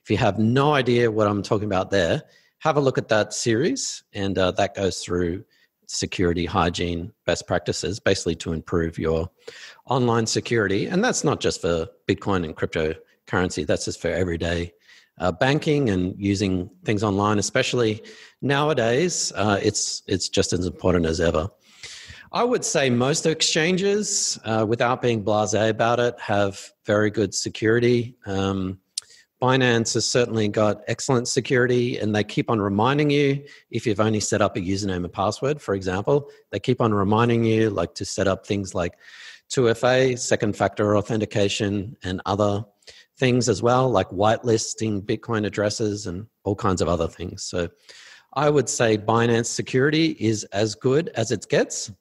If 0.03 0.11
you 0.11 0.17
have 0.17 0.37
no 0.37 0.73
idea 0.73 1.11
what 1.11 1.27
I'm 1.27 1.41
talking 1.41 1.65
about 1.65 1.89
there, 1.89 2.23
have 2.59 2.77
a 2.77 2.81
look 2.81 2.97
at 2.97 3.07
that 3.09 3.33
series, 3.33 4.03
and 4.13 4.37
uh, 4.37 4.51
that 4.51 4.75
goes 4.75 4.99
through 4.99 5.45
security, 5.87 6.45
hygiene, 6.45 7.11
best 7.25 7.47
practices, 7.47 7.99
basically 7.99 8.35
to 8.35 8.53
improve 8.53 8.99
your 8.99 9.29
online 9.85 10.27
security. 10.27 10.85
And 10.85 11.03
that's 11.03 11.23
not 11.23 11.39
just 11.39 11.61
for 11.61 11.87
Bitcoin 12.07 12.45
and 12.45 12.55
cryptocurrency, 12.55 13.65
that's 13.65 13.85
just 13.85 14.01
for 14.01 14.09
everyday 14.09 14.73
uh, 15.19 15.31
banking 15.31 15.89
and 15.89 16.13
using 16.17 16.69
things 16.85 17.03
online, 17.03 17.39
especially 17.39 18.03
nowadays. 18.41 19.31
Uh, 19.35 19.59
it's, 19.63 20.03
it's 20.07 20.29
just 20.29 20.53
as 20.53 20.65
important 20.65 21.05
as 21.05 21.19
ever. 21.19 21.49
I 22.33 22.43
would 22.43 22.65
say 22.65 22.89
most 22.89 23.25
exchanges, 23.25 24.37
uh, 24.43 24.65
without 24.67 25.01
being 25.01 25.23
blase 25.23 25.53
about 25.53 25.99
it, 25.99 26.19
have 26.19 26.71
very 26.85 27.09
good 27.09 27.33
security. 27.33 28.17
Um, 28.25 28.79
Binance 29.41 29.93
has 29.93 30.07
certainly 30.07 30.47
got 30.47 30.81
excellent 30.87 31.27
security, 31.27 31.97
and 31.99 32.15
they 32.15 32.23
keep 32.23 32.49
on 32.49 32.59
reminding 32.59 33.11
you 33.11 33.43
if 33.69 33.85
you've 33.85 33.99
only 33.99 34.19
set 34.19 34.41
up 34.41 34.57
a 34.57 34.59
username 34.59 35.03
and 35.03 35.13
password, 35.13 35.61
for 35.61 35.75
example, 35.75 36.29
they 36.51 36.59
keep 36.59 36.81
on 36.81 36.93
reminding 36.93 37.43
you 37.43 37.69
like 37.69 37.93
to 37.95 38.05
set 38.05 38.27
up 38.27 38.45
things 38.47 38.73
like 38.73 38.97
2FA, 39.51 40.17
second 40.17 40.55
factor 40.55 40.97
authentication, 40.97 41.95
and 42.03 42.21
other 42.25 42.65
things 43.17 43.47
as 43.47 43.61
well, 43.61 43.89
like 43.89 44.09
whitelisting 44.09 45.01
Bitcoin 45.01 45.45
addresses 45.45 46.07
and 46.07 46.25
all 46.43 46.55
kinds 46.55 46.81
of 46.81 46.87
other 46.87 47.07
things. 47.07 47.43
So 47.43 47.69
I 48.33 48.49
would 48.49 48.69
say 48.69 48.97
Binance 48.97 49.47
security 49.47 50.15
is 50.19 50.43
as 50.45 50.75
good 50.75 51.09
as 51.15 51.31
it 51.31 51.47
gets. 51.49 51.91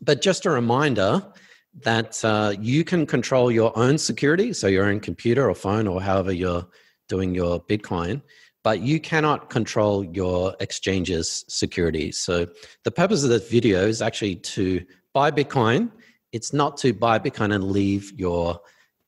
But 0.00 0.20
just 0.20 0.46
a 0.46 0.50
reminder 0.50 1.24
that 1.82 2.24
uh, 2.24 2.54
you 2.58 2.84
can 2.84 3.06
control 3.06 3.50
your 3.50 3.76
own 3.76 3.98
security, 3.98 4.52
so 4.52 4.66
your 4.66 4.86
own 4.86 5.00
computer 5.00 5.48
or 5.48 5.54
phone 5.54 5.86
or 5.86 6.00
however 6.00 6.32
you're 6.32 6.66
doing 7.08 7.34
your 7.34 7.60
Bitcoin, 7.60 8.22
but 8.64 8.80
you 8.80 8.98
cannot 8.98 9.50
control 9.50 10.04
your 10.04 10.56
exchange's 10.60 11.44
security. 11.48 12.10
So 12.12 12.46
the 12.84 12.90
purpose 12.90 13.22
of 13.22 13.30
this 13.30 13.48
video 13.48 13.86
is 13.86 14.02
actually 14.02 14.36
to 14.36 14.84
buy 15.12 15.30
Bitcoin. 15.30 15.90
It's 16.32 16.52
not 16.52 16.76
to 16.78 16.92
buy 16.92 17.18
Bitcoin 17.18 17.54
and 17.54 17.64
leave 17.64 18.12
your 18.18 18.60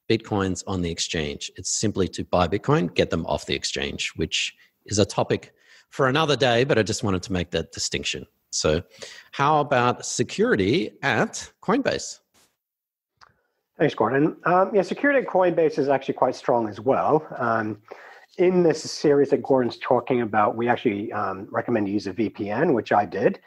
Bitcoins 0.08 0.62
on 0.66 0.82
the 0.82 0.90
exchange. 0.90 1.50
It's 1.56 1.70
simply 1.70 2.08
to 2.08 2.24
buy 2.24 2.48
Bitcoin, 2.48 2.94
get 2.94 3.10
them 3.10 3.26
off 3.26 3.46
the 3.46 3.54
exchange, 3.54 4.12
which 4.16 4.54
is 4.86 4.98
a 4.98 5.04
topic 5.04 5.52
for 5.90 6.08
another 6.08 6.36
day, 6.36 6.64
but 6.64 6.78
I 6.78 6.82
just 6.82 7.02
wanted 7.02 7.22
to 7.24 7.32
make 7.32 7.50
that 7.50 7.72
distinction. 7.72 8.26
So, 8.50 8.82
how 9.32 9.60
about 9.60 10.06
security 10.06 10.92
at 11.02 11.50
Coinbase? 11.62 12.20
Thanks, 13.78 13.94
Gordon. 13.94 14.36
Um, 14.44 14.74
yeah, 14.74 14.82
security 14.82 15.20
at 15.20 15.32
Coinbase 15.32 15.78
is 15.78 15.88
actually 15.88 16.14
quite 16.14 16.34
strong 16.34 16.68
as 16.68 16.80
well. 16.80 17.24
Um, 17.38 17.78
in 18.36 18.64
this 18.64 18.82
series 18.82 19.30
that 19.30 19.40
Gordon's 19.40 19.78
talking 19.78 20.20
about, 20.20 20.56
we 20.56 20.68
actually 20.68 21.12
um, 21.12 21.46
recommend 21.52 21.86
to 21.86 21.92
use 21.92 22.08
a 22.08 22.12
VPN, 22.12 22.74
which 22.74 22.90
I 22.90 23.04
did. 23.04 23.38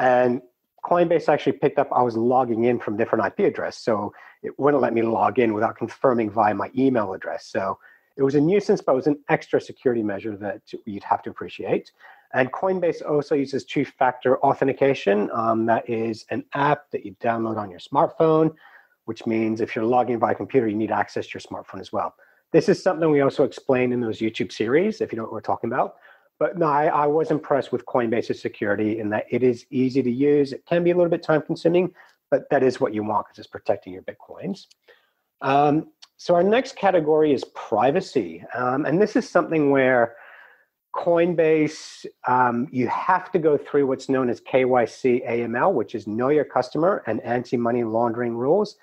And 0.00 0.42
Coinbase 0.84 1.28
actually 1.28 1.52
picked 1.52 1.78
up 1.78 1.88
I 1.92 2.02
was 2.02 2.16
logging 2.16 2.64
in 2.64 2.80
from 2.80 2.96
different 2.96 3.26
IP 3.26 3.46
address. 3.46 3.78
So 3.78 4.12
it 4.42 4.58
wouldn't 4.58 4.82
let 4.82 4.92
me 4.92 5.02
log 5.02 5.38
in 5.38 5.54
without 5.54 5.76
confirming 5.76 6.30
via 6.30 6.52
my 6.52 6.68
email 6.76 7.12
address. 7.12 7.46
So 7.46 7.78
it 8.16 8.24
was 8.24 8.34
a 8.34 8.40
nuisance, 8.40 8.80
but 8.80 8.92
it 8.92 8.96
was 8.96 9.06
an 9.06 9.22
extra 9.28 9.60
security 9.60 10.02
measure 10.02 10.36
that 10.36 10.62
you'd 10.84 11.04
have 11.04 11.22
to 11.22 11.30
appreciate. 11.30 11.92
And 12.34 12.52
Coinbase 12.52 13.08
also 13.08 13.36
uses 13.36 13.64
two 13.64 13.84
factor 13.84 14.38
authentication. 14.38 15.30
Um, 15.32 15.64
that 15.66 15.88
is 15.88 16.26
an 16.30 16.44
app 16.54 16.90
that 16.90 17.06
you 17.06 17.14
download 17.22 17.56
on 17.56 17.70
your 17.70 17.78
smartphone, 17.78 18.52
which 19.06 19.26
means 19.26 19.60
if 19.60 19.74
you're 19.74 19.84
logging 19.84 20.18
by 20.18 20.34
computer, 20.34 20.68
you 20.68 20.76
need 20.76 20.90
access 20.90 21.26
to 21.26 21.38
your 21.38 21.40
smartphone 21.40 21.80
as 21.80 21.92
well. 21.92 22.14
This 22.52 22.68
is 22.68 22.82
something 22.82 23.10
we 23.10 23.20
also 23.20 23.44
explain 23.44 23.92
in 23.92 24.00
those 24.00 24.18
YouTube 24.18 24.52
series, 24.52 25.00
if 25.00 25.12
you 25.12 25.16
know 25.16 25.24
what 25.24 25.32
we're 25.32 25.40
talking 25.40 25.70
about. 25.70 25.96
But 26.38 26.58
no, 26.58 26.66
I, 26.66 26.86
I 26.86 27.06
was 27.06 27.30
impressed 27.30 27.72
with 27.72 27.86
Coinbase's 27.86 28.40
security 28.40 28.98
in 28.98 29.08
that 29.10 29.24
it 29.30 29.42
is 29.42 29.64
easy 29.70 30.02
to 30.02 30.10
use. 30.10 30.52
It 30.52 30.64
can 30.66 30.84
be 30.84 30.90
a 30.90 30.94
little 30.94 31.10
bit 31.10 31.22
time 31.22 31.42
consuming, 31.42 31.94
but 32.30 32.48
that 32.50 32.62
is 32.62 32.80
what 32.80 32.92
you 32.92 33.02
want 33.02 33.26
because 33.26 33.38
it's 33.38 33.48
protecting 33.48 33.94
your 33.94 34.02
Bitcoins. 34.02 34.66
Um, 35.40 35.88
so 36.18 36.34
our 36.34 36.42
next 36.42 36.76
category 36.76 37.32
is 37.32 37.44
privacy. 37.54 38.44
Um, 38.54 38.84
and 38.86 39.00
this 39.00 39.16
is 39.16 39.28
something 39.28 39.70
where 39.70 40.16
Coinbase, 40.94 42.06
um, 42.26 42.68
you 42.70 42.88
have 42.88 43.30
to 43.32 43.38
go 43.38 43.58
through 43.58 43.86
what's 43.86 44.08
known 44.08 44.30
as 44.30 44.40
KYC 44.40 45.28
AML, 45.28 45.74
which 45.74 45.94
is 45.94 46.06
know 46.06 46.30
your 46.30 46.44
customer 46.44 47.02
and 47.06 47.20
anti 47.20 47.56
money 47.56 47.84
laundering 47.84 48.34
rules, 48.34 48.76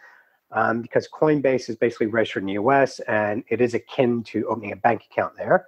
um, 0.54 0.82
because 0.82 1.08
Coinbase 1.10 1.70
is 1.70 1.76
basically 1.76 2.08
registered 2.08 2.44
in 2.44 2.48
the 2.48 2.54
US 2.54 3.00
and 3.02 3.44
it 3.50 3.60
is 3.60 3.74
akin 3.74 4.24
to 4.24 4.48
opening 4.48 4.72
a 4.72 4.78
bank 4.78 5.06
account 5.12 5.36
there. 5.36 5.68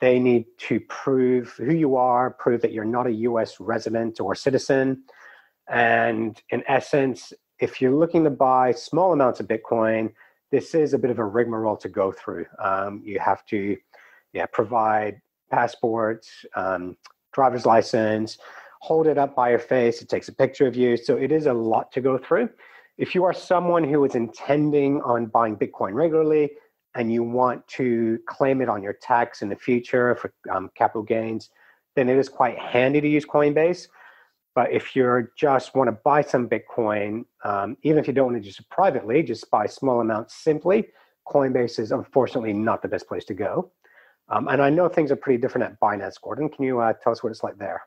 They 0.00 0.18
need 0.18 0.46
to 0.58 0.80
prove 0.80 1.50
who 1.50 1.72
you 1.72 1.96
are, 1.96 2.30
prove 2.30 2.60
that 2.62 2.72
you're 2.72 2.84
not 2.84 3.06
a 3.06 3.12
US 3.12 3.60
resident 3.60 4.20
or 4.20 4.34
citizen. 4.34 5.04
And 5.68 6.40
in 6.50 6.64
essence, 6.66 7.32
if 7.60 7.80
you're 7.80 7.94
looking 7.94 8.24
to 8.24 8.30
buy 8.30 8.72
small 8.72 9.12
amounts 9.12 9.38
of 9.38 9.46
Bitcoin, 9.46 10.12
this 10.50 10.74
is 10.74 10.92
a 10.92 10.98
bit 10.98 11.10
of 11.10 11.18
a 11.18 11.24
rigmarole 11.24 11.76
to 11.76 11.88
go 11.88 12.10
through. 12.10 12.46
Um, 12.58 13.02
you 13.04 13.20
have 13.20 13.44
to 13.46 13.76
yeah, 14.32 14.46
provide 14.46 15.20
passport, 15.50 16.26
um, 16.56 16.96
driver's 17.32 17.66
license, 17.66 18.38
hold 18.80 19.06
it 19.06 19.18
up 19.18 19.36
by 19.36 19.50
your 19.50 19.58
face. 19.58 20.02
It 20.02 20.08
takes 20.08 20.28
a 20.28 20.34
picture 20.34 20.66
of 20.66 20.74
you. 20.74 20.96
So 20.96 21.16
it 21.16 21.30
is 21.30 21.46
a 21.46 21.52
lot 21.52 21.92
to 21.92 22.00
go 22.00 22.18
through. 22.18 22.48
If 22.98 23.14
you 23.14 23.24
are 23.24 23.32
someone 23.32 23.84
who 23.84 24.04
is 24.04 24.14
intending 24.14 25.00
on 25.02 25.26
buying 25.26 25.56
Bitcoin 25.56 25.94
regularly 25.94 26.50
and 26.94 27.12
you 27.12 27.22
want 27.22 27.66
to 27.68 28.18
claim 28.26 28.60
it 28.60 28.68
on 28.68 28.82
your 28.82 28.92
tax 28.92 29.42
in 29.42 29.48
the 29.48 29.56
future 29.56 30.14
for 30.16 30.32
um, 30.50 30.70
capital 30.74 31.02
gains, 31.02 31.50
then 31.96 32.08
it 32.08 32.18
is 32.18 32.28
quite 32.28 32.58
handy 32.58 33.00
to 33.00 33.08
use 33.08 33.24
Coinbase. 33.24 33.88
But 34.54 34.70
if 34.72 34.94
you 34.94 35.28
just 35.36 35.74
want 35.74 35.88
to 35.88 35.92
buy 35.92 36.20
some 36.20 36.48
Bitcoin, 36.48 37.24
um, 37.44 37.76
even 37.82 37.98
if 37.98 38.06
you 38.06 38.12
don't 38.12 38.32
want 38.32 38.42
to 38.42 38.42
do 38.42 38.54
it 38.56 38.70
privately, 38.70 39.22
just 39.22 39.50
buy 39.50 39.66
small 39.66 40.00
amounts 40.00 40.34
simply, 40.34 40.88
Coinbase 41.26 41.78
is 41.78 41.92
unfortunately 41.92 42.52
not 42.52 42.82
the 42.82 42.88
best 42.88 43.08
place 43.08 43.24
to 43.26 43.34
go. 43.34 43.72
Um, 44.28 44.48
and 44.48 44.60
I 44.60 44.68
know 44.68 44.88
things 44.88 45.10
are 45.10 45.16
pretty 45.16 45.40
different 45.40 45.66
at 45.66 45.80
Binance. 45.80 46.20
Gordon, 46.22 46.50
can 46.50 46.64
you 46.64 46.80
uh, 46.80 46.92
tell 47.02 47.12
us 47.12 47.22
what 47.22 47.30
it's 47.30 47.42
like 47.42 47.56
there? 47.56 47.82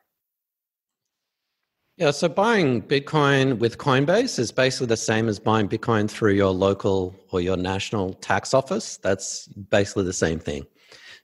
Yeah, 1.98 2.10
so 2.10 2.28
buying 2.28 2.82
Bitcoin 2.82 3.58
with 3.58 3.78
Coinbase 3.78 4.38
is 4.38 4.52
basically 4.52 4.88
the 4.88 4.98
same 4.98 5.30
as 5.30 5.38
buying 5.38 5.66
Bitcoin 5.66 6.10
through 6.10 6.34
your 6.34 6.50
local 6.50 7.16
or 7.30 7.40
your 7.40 7.56
national 7.56 8.12
tax 8.14 8.52
office. 8.52 8.98
That's 8.98 9.46
basically 9.46 10.04
the 10.04 10.12
same 10.12 10.38
thing. 10.38 10.66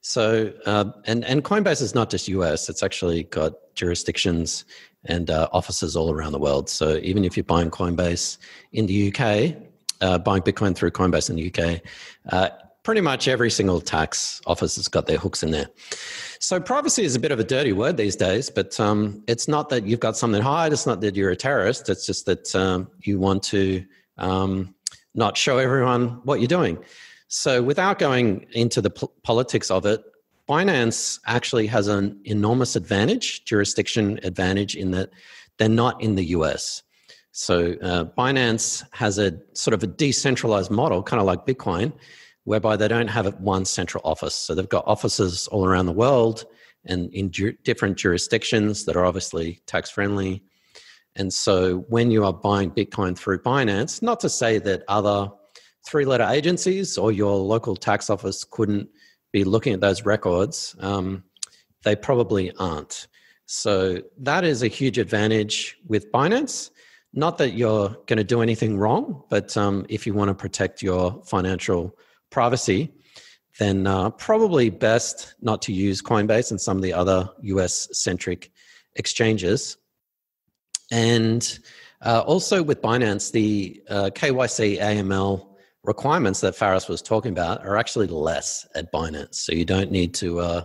So, 0.01 0.51
uh, 0.65 0.87
and 1.05 1.27
and 1.27 1.45
Coinbase 1.45 1.83
is 1.83 1.95
not 1.95 2.09
just 2.09 2.27
US; 2.27 2.71
it's 2.71 2.83
actually 2.83 3.25
got 3.25 3.53
jurisdictions 3.75 4.65
and 5.05 5.29
uh, 5.29 5.49
offices 5.53 5.95
all 5.95 6.11
around 6.11 6.33
the 6.33 6.39
world. 6.39 6.71
So, 6.71 6.97
even 7.03 7.27
if 7.27 7.37
you're 7.37 7.45
buying 7.45 7.71
Coinbase 7.71 8.39
in 8.73 8.87
the 8.87 9.13
UK, 9.13 9.55
uh, 10.01 10.19
buying 10.19 10.41
Bitcoin 10.43 10.75
through 10.75 10.93
Coinbase 10.93 11.29
in 11.29 11.37
the 11.37 11.53
UK, 11.53 11.83
uh, 12.31 12.49
pretty 12.83 13.01
much 13.01 13.29
every 13.29 13.51
single 13.51 13.81
tax 13.81 14.41
office 14.47 14.77
has 14.77 14.89
got 14.89 15.07
their 15.07 15.19
hooks 15.19 15.43
in 15.43 15.51
there. 15.51 15.69
So 16.39 16.61
privacy 16.61 17.05
is 17.05 17.15
a 17.15 17.21
bit 17.21 17.31
of 17.31 17.39
a 17.39 17.45
dirty 17.45 17.73
word 17.73 17.97
these 17.97 18.17
days, 18.17 18.51
but 18.51 18.79
um, 18.81 19.23
it's 19.29 19.47
not 19.47 19.69
that 19.69 19.87
you've 19.87 20.01
got 20.01 20.17
something 20.17 20.43
hide. 20.43 20.73
It's 20.73 20.87
not 20.87 21.01
that 21.01 21.15
you're 21.15 21.31
a 21.31 21.37
terrorist. 21.37 21.89
It's 21.89 22.05
just 22.05 22.27
that 22.27 22.55
um, 22.57 22.91
you 23.03 23.21
want 23.21 23.45
to 23.45 23.85
um, 24.19 24.75
not 25.15 25.37
show 25.37 25.59
everyone 25.59 26.21
what 26.25 26.41
you're 26.41 26.49
doing. 26.49 26.79
So 27.29 27.63
without 27.63 27.99
going 27.99 28.47
into 28.53 28.81
the 28.81 28.91
politics 29.23 29.71
of 29.71 29.87
it, 29.87 30.03
Binance 30.49 31.21
actually 31.27 31.67
has 31.69 31.87
an 31.87 32.21
enormous 32.25 32.75
advantage, 32.75 33.45
jurisdiction 33.45 34.19
advantage, 34.25 34.75
in 34.75 34.91
that 34.91 35.11
they're 35.59 35.69
not 35.69 36.03
in 36.03 36.17
the 36.17 36.25
US. 36.27 36.83
So 37.31 37.77
uh, 37.83 38.05
Binance 38.19 38.85
has 38.93 39.19
a 39.19 39.39
sort 39.55 39.73
of 39.75 39.83
a 39.83 39.87
decentralized 39.87 40.71
model, 40.71 41.03
kind 41.03 41.21
of 41.21 41.27
like 41.27 41.47
Bitcoin, 41.47 41.93
whereby 42.45 42.77
they 42.77 42.89
don't 42.89 43.09
have 43.09 43.41
one 43.41 43.65
central 43.65 44.03
office. 44.05 44.35
So 44.35 44.55
they've 44.55 44.69
got 44.69 44.87
offices 44.87 45.47
all 45.49 45.65
around 45.65 45.87
the 45.87 45.93
world 45.93 46.45
and 46.85 47.13
in 47.15 47.31
ju- 47.31 47.57
different 47.65 47.97
jurisdictions 47.97 48.85
that 48.85 48.97
are 48.97 49.05
obviously 49.05 49.63
tax 49.67 49.91
friendly. 49.91 50.43
And 51.15 51.33
so 51.33 51.79
when 51.89 52.11
you 52.11 52.25
are 52.25 52.33
buying 52.33 52.71
Bitcoin 52.71 53.17
through 53.17 53.43
Binance, 53.43 54.03
not 54.03 54.19
to 54.21 54.29
say 54.29 54.59
that 54.59 54.83
other 54.89 55.31
three 55.87 56.05
letter 56.05 56.27
agencies 56.29 56.97
or 56.97 57.13
your 57.13 57.37
local 57.37 57.77
tax 57.77 58.11
office 58.11 58.45
couldn't 58.45 58.89
be 59.33 59.45
looking 59.45 59.73
at 59.73 59.81
those 59.81 60.05
records, 60.05 60.75
um, 60.81 61.23
they 61.85 61.97
probably 61.97 62.53
aren't. 62.59 63.09
So 63.47 64.01
that 64.19 64.45
is 64.45 64.63
a 64.63 64.69
huge 64.69 64.99
advantage 64.99 65.77
with 65.87 66.11
Binance. 66.13 66.71
Not 67.13 67.39
that 67.39 67.53
you're 67.53 67.91
going 68.07 68.17
to 68.17 68.25
do 68.25 68.41
anything 68.41 68.79
wrong, 68.79 69.23
but 69.29 69.57
um, 69.57 69.85
if 69.89 70.07
you 70.07 70.15
want 70.15 70.29
to 70.29 70.35
protect 70.35 70.83
your 70.83 71.23
financial 71.27 71.97
privacy, 72.33 72.93
then 73.59 73.87
uh, 73.87 74.11
probably 74.11 74.71
best 74.71 75.35
not 75.41 75.63
to 75.63 75.73
use 75.73 76.03
Coinbase 76.03 76.51
and 76.51 76.61
some 76.61 76.77
of 76.77 76.83
the 76.83 76.93
other 76.93 77.29
US 77.43 77.89
centric 77.93 78.51
exchanges. 78.97 79.77
And 80.91 81.59
uh, 82.05 82.21
also 82.27 82.63
with 82.63 82.83
Binance, 82.83 83.31
the 83.31 83.81
uh, 83.89 84.11
KYC 84.13 84.81
AML 84.81 85.49
requirements 85.85 86.41
that 86.41 86.57
Faris 86.57 86.89
was 86.89 87.03
talking 87.03 87.33
about 87.33 87.65
are 87.67 87.77
actually 87.77 88.07
less 88.07 88.67
at 88.75 88.93
Binance. 88.93 89.35
So 89.37 89.53
you 89.53 89.65
don't 89.65 89.91
need 89.91 90.15
to, 90.15 90.41
uh, 90.41 90.65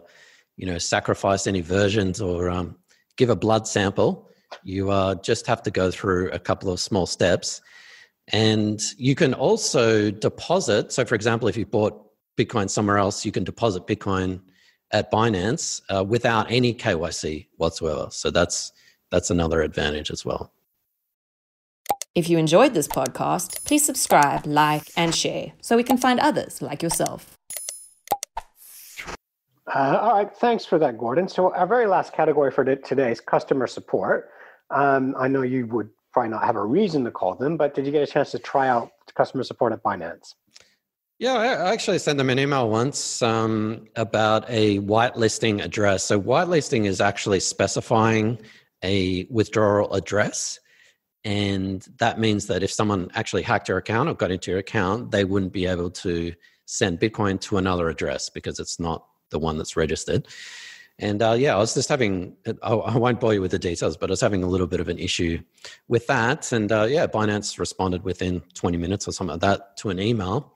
you 0.56 0.66
know, 0.66 0.78
sacrifice 0.78 1.48
any 1.48 1.62
versions 1.62 2.22
or 2.22 2.50
um, 2.50 2.76
give 3.18 3.30
a 3.30 3.36
blood 3.36 3.68
sample. 3.68 4.30
You 4.64 4.92
uh, 4.92 5.16
just 5.16 5.46
have 5.48 5.62
to 5.64 5.72
go 5.72 5.92
through 5.92 6.32
a 6.32 6.40
couple 6.40 6.72
of 6.72 6.80
small 6.80 7.06
steps. 7.06 7.62
And 8.34 8.82
you 8.98 9.16
can 9.16 9.34
also 9.34 10.12
deposit. 10.12 10.92
So, 10.92 11.06
for 11.06 11.16
example, 11.16 11.48
if 11.48 11.56
you 11.56 11.66
bought 11.66 12.04
Bitcoin 12.38 12.70
somewhere 12.70 12.98
else, 12.98 13.26
you 13.26 13.32
can 13.32 13.44
deposit 13.44 13.88
Bitcoin 13.88 14.42
at 14.92 15.12
Binance 15.12 15.82
uh, 15.90 16.04
without 16.04 16.52
any 16.52 16.74
KYC 16.74 17.48
whatsoever. 17.58 18.08
So 18.12 18.32
that's 18.32 18.72
that's 19.12 19.30
another 19.30 19.62
advantage 19.62 20.12
as 20.12 20.26
well. 20.26 20.52
If 22.16 22.30
you 22.30 22.38
enjoyed 22.38 22.74
this 22.74 22.88
podcast, 22.88 23.64
please 23.64 23.86
subscribe, 23.86 24.46
like, 24.46 24.92
and 24.98 25.14
share 25.14 25.54
so 25.62 25.78
we 25.78 25.84
can 25.84 25.98
find 25.98 26.20
others 26.20 26.62
like 26.62 26.82
yourself. 26.82 27.38
Uh, 29.68 30.00
all 30.02 30.14
right, 30.14 30.36
thanks 30.36 30.66
for 30.66 30.80
that, 30.80 30.98
Gordon. 30.98 31.28
So, 31.28 31.54
our 31.54 31.68
very 31.68 31.88
last 31.88 32.14
category 32.14 32.52
for 32.52 32.64
today 32.64 33.12
is 33.12 33.20
customer 33.20 33.68
support. 33.68 34.30
Um, 34.72 35.16
I 35.18 35.28
know 35.28 35.42
you 35.42 35.68
would 35.68 35.90
probably 36.14 36.30
not 36.30 36.44
have 36.44 36.56
a 36.56 36.66
reason 36.66 37.04
to 37.06 37.12
call 37.12 37.36
them, 37.36 37.58
but 37.58 37.74
did 37.74 37.86
you 37.86 37.92
get 37.92 38.02
a 38.02 38.12
chance 38.12 38.32
to 38.32 38.40
try 38.40 38.68
out 38.68 38.92
customer 39.16 39.44
support 39.44 39.74
at 39.74 39.84
Binance? 39.84 40.34
Yeah, 41.20 41.34
I 41.34 41.74
actually 41.74 41.98
sent 41.98 42.20
them 42.20 42.30
an 42.30 42.38
email 42.38 42.70
once 42.70 43.24
um, 43.24 43.88
about 43.96 44.46
a 44.48 44.80
whitelisting 44.80 45.64
address. 45.64 46.04
So, 46.04 46.22
whitelisting 46.22 46.86
is 46.86 47.02
actually 47.02 47.40
specifying 47.40 48.38
a 48.84 49.26
withdrawal 49.32 49.92
address. 49.94 50.60
And 51.26 51.86
that 51.98 52.20
means 52.20 52.46
that 52.48 52.62
if 52.62 52.72
someone 52.72 53.10
actually 53.16 53.42
hacked 53.42 53.68
your 53.68 53.80
account 53.80 54.10
or 54.10 54.14
got 54.14 54.32
into 54.32 54.52
your 54.52 54.60
account, 54.60 55.10
they 55.10 55.26
wouldn't 55.26 55.54
be 55.54 55.66
able 55.66 55.90
to 55.90 56.34
send 56.68 57.00
Bitcoin 57.00 57.42
to 57.42 57.58
another 57.58 57.90
address 57.90 58.30
because 58.30 58.60
it's 58.60 58.80
not 58.80 59.06
the 59.32 59.40
one 59.40 59.58
that's 59.58 59.76
registered. 59.76 60.28
And 61.00 61.22
uh, 61.22 61.36
yeah, 61.38 61.56
I 61.56 61.60
was 61.60 61.74
just 61.74 61.90
having, 61.90 62.36
I 62.64 62.98
won't 62.98 63.20
bore 63.20 63.34
you 63.34 63.42
with 63.42 63.52
the 63.52 63.60
details, 63.60 63.98
but 63.98 64.10
I 64.10 64.14
was 64.14 64.22
having 64.22 64.44
a 64.44 64.48
little 64.48 64.68
bit 64.68 64.80
of 64.80 64.90
an 64.90 64.98
issue 64.98 65.40
with 65.88 66.08
that. 66.08 66.52
And 66.52 66.72
uh, 66.72 66.88
yeah, 66.90 67.08
Binance 67.08 67.60
responded 67.60 68.04
within 68.04 68.42
20 68.56 68.78
minutes 68.78 69.08
or 69.08 69.12
something 69.12 69.34
like 69.34 69.42
that 69.42 69.78
to 69.78 69.90
an 69.90 70.00
email. 70.00 70.54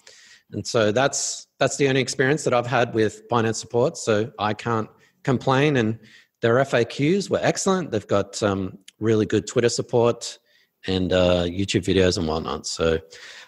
And 0.52 0.66
so 0.68 0.92
that's 0.92 1.48
that's 1.60 1.78
the 1.78 1.88
only 1.88 2.02
experience 2.02 2.44
that 2.44 2.54
I've 2.54 2.68
had 2.68 2.94
with 2.94 3.28
Binance 3.30 3.56
support. 3.56 3.98
So 3.98 4.32
I 4.38 4.54
can't 4.54 4.90
complain. 5.24 5.78
And 5.78 6.00
their 6.42 6.56
FAQs 6.56 7.30
were 7.30 7.40
excellent. 7.42 7.92
They've 7.92 8.08
got 8.08 8.42
um, 8.44 8.78
really 9.00 9.26
good 9.26 9.48
Twitter 9.48 9.70
support 9.70 10.40
and 10.88 11.14
uh, 11.14 11.44
YouTube 11.44 11.84
videos 11.84 12.18
and 12.18 12.28
whatnot. 12.28 12.66
So 12.66 13.00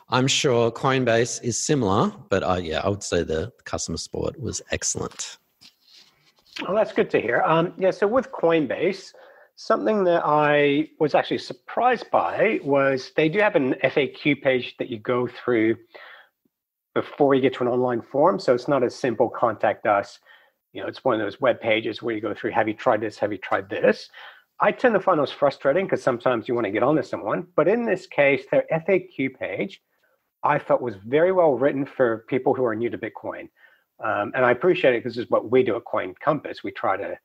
I'm 0.10 0.28
sure 0.28 0.72
Coinbase 0.72 1.44
is 1.44 1.58
similar, 1.58 2.14
but 2.30 2.44
uh, 2.44 2.60
yeah, 2.62 2.82
I 2.84 2.90
would 2.90 3.04
say 3.04 3.24
the 3.24 3.52
customer 3.66 3.98
support 3.98 4.40
was 4.40 4.62
excellent. 4.72 5.38
Well, 6.62 6.76
that's 6.76 6.94
good 6.94 7.10
to 7.12 7.20
hear. 7.20 7.42
Um, 7.46 7.74
yeah, 7.78 7.92
so 7.92 8.08
with 8.08 8.32
Coinbase, 8.32 9.14
something 9.56 10.04
that 10.04 10.22
I 10.24 10.90
was 11.00 11.16
actually 11.16 11.40
surprised 11.40 12.10
by 12.12 12.60
was 12.64 13.12
they 13.16 13.28
do 13.28 13.40
have 13.40 13.56
an 13.56 13.76
FAQ 13.84 14.42
page 14.42 14.76
that 14.78 14.90
you 14.90 15.00
go 15.00 15.28
through 15.28 15.78
before 16.94 17.34
you 17.34 17.42
get 17.42 17.56
to 17.56 17.64
an 17.64 17.70
online 17.70 18.02
form. 18.02 18.40
So 18.40 18.54
it's 18.54 18.68
not 18.68 18.84
as 18.84 18.96
simple 18.96 19.30
contact 19.30 19.88
us. 19.88 20.20
You 20.74 20.82
know, 20.82 20.88
it's 20.88 21.04
one 21.04 21.16
of 21.16 21.22
those 21.22 21.42
web 21.42 21.60
pages 21.60 22.02
where 22.02 22.14
you 22.14 22.22
go 22.22 22.34
through, 22.34 22.52
have 22.52 22.68
you 22.68 22.74
tried 22.76 23.02
this? 23.02 23.18
Have 23.18 23.32
you 23.32 23.40
tried 23.40 23.70
this? 23.70 24.10
I 24.60 24.72
tend 24.72 24.94
to 24.94 25.00
find 25.00 25.20
those 25.20 25.32
frustrating 25.32 25.86
because 25.86 26.04
sometimes 26.04 26.48
you 26.48 26.54
want 26.54 26.66
to 26.66 26.72
get 26.72 26.84
on 26.84 26.96
to 26.96 27.04
someone. 27.04 27.48
But 27.56 27.68
in 27.68 27.84
this 27.84 28.06
case, 28.06 28.44
their 28.52 28.66
FAQ 28.72 29.36
page, 29.38 29.82
I 30.44 30.60
felt 30.60 30.82
was 30.82 30.96
very 31.06 31.32
well 31.32 31.54
written 31.54 31.86
for 31.86 32.26
people 32.28 32.54
who 32.54 32.64
are 32.64 32.76
new 32.76 32.90
to 32.90 32.98
Bitcoin. 32.98 33.50
Um, 34.00 34.32
and 34.36 34.46
I 34.46 34.52
appreciate 34.52 34.96
it 34.96 35.04
because 35.04 35.16
this 35.16 35.26
is 35.26 35.32
what 35.32 35.52
we 35.52 35.64
do 35.64 35.76
at 35.76 35.86
Coin 35.86 36.14
Compass. 36.24 36.64
We 36.64 36.72
try 36.72 36.98
to 36.98 37.18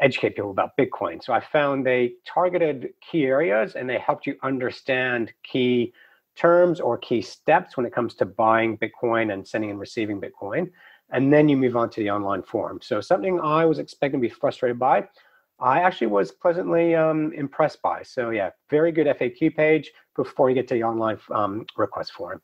educate 0.00 0.36
people 0.36 0.50
about 0.50 0.76
Bitcoin. 0.76 1.22
So 1.22 1.32
I 1.32 1.40
found 1.40 1.86
they 1.86 2.14
targeted 2.26 2.94
key 3.00 3.24
areas 3.26 3.76
and 3.76 3.88
they 3.88 3.98
helped 3.98 4.26
you 4.26 4.36
understand 4.42 5.32
key 5.42 5.92
terms 6.36 6.80
or 6.80 6.98
key 6.98 7.22
steps 7.22 7.76
when 7.76 7.86
it 7.86 7.92
comes 7.92 8.14
to 8.16 8.24
buying 8.24 8.76
Bitcoin 8.78 9.32
and 9.32 9.46
sending 9.46 9.70
and 9.70 9.78
receiving 9.78 10.20
Bitcoin. 10.20 10.70
And 11.10 11.32
then 11.32 11.48
you 11.48 11.56
move 11.56 11.76
on 11.76 11.90
to 11.90 12.00
the 12.00 12.10
online 12.10 12.42
form. 12.42 12.80
So 12.82 13.00
something 13.00 13.40
I 13.40 13.64
was 13.64 13.78
expecting 13.78 14.20
to 14.20 14.28
be 14.28 14.34
frustrated 14.34 14.78
by, 14.78 15.06
I 15.60 15.80
actually 15.80 16.08
was 16.08 16.32
pleasantly 16.32 16.96
um, 16.96 17.32
impressed 17.32 17.80
by. 17.82 18.02
So 18.02 18.30
yeah, 18.30 18.50
very 18.70 18.90
good 18.90 19.06
FAQ 19.06 19.54
page 19.54 19.92
before 20.16 20.48
you 20.48 20.56
get 20.56 20.66
to 20.68 20.74
the 20.74 20.82
online 20.82 21.18
um, 21.30 21.66
request 21.76 22.12
form. 22.12 22.42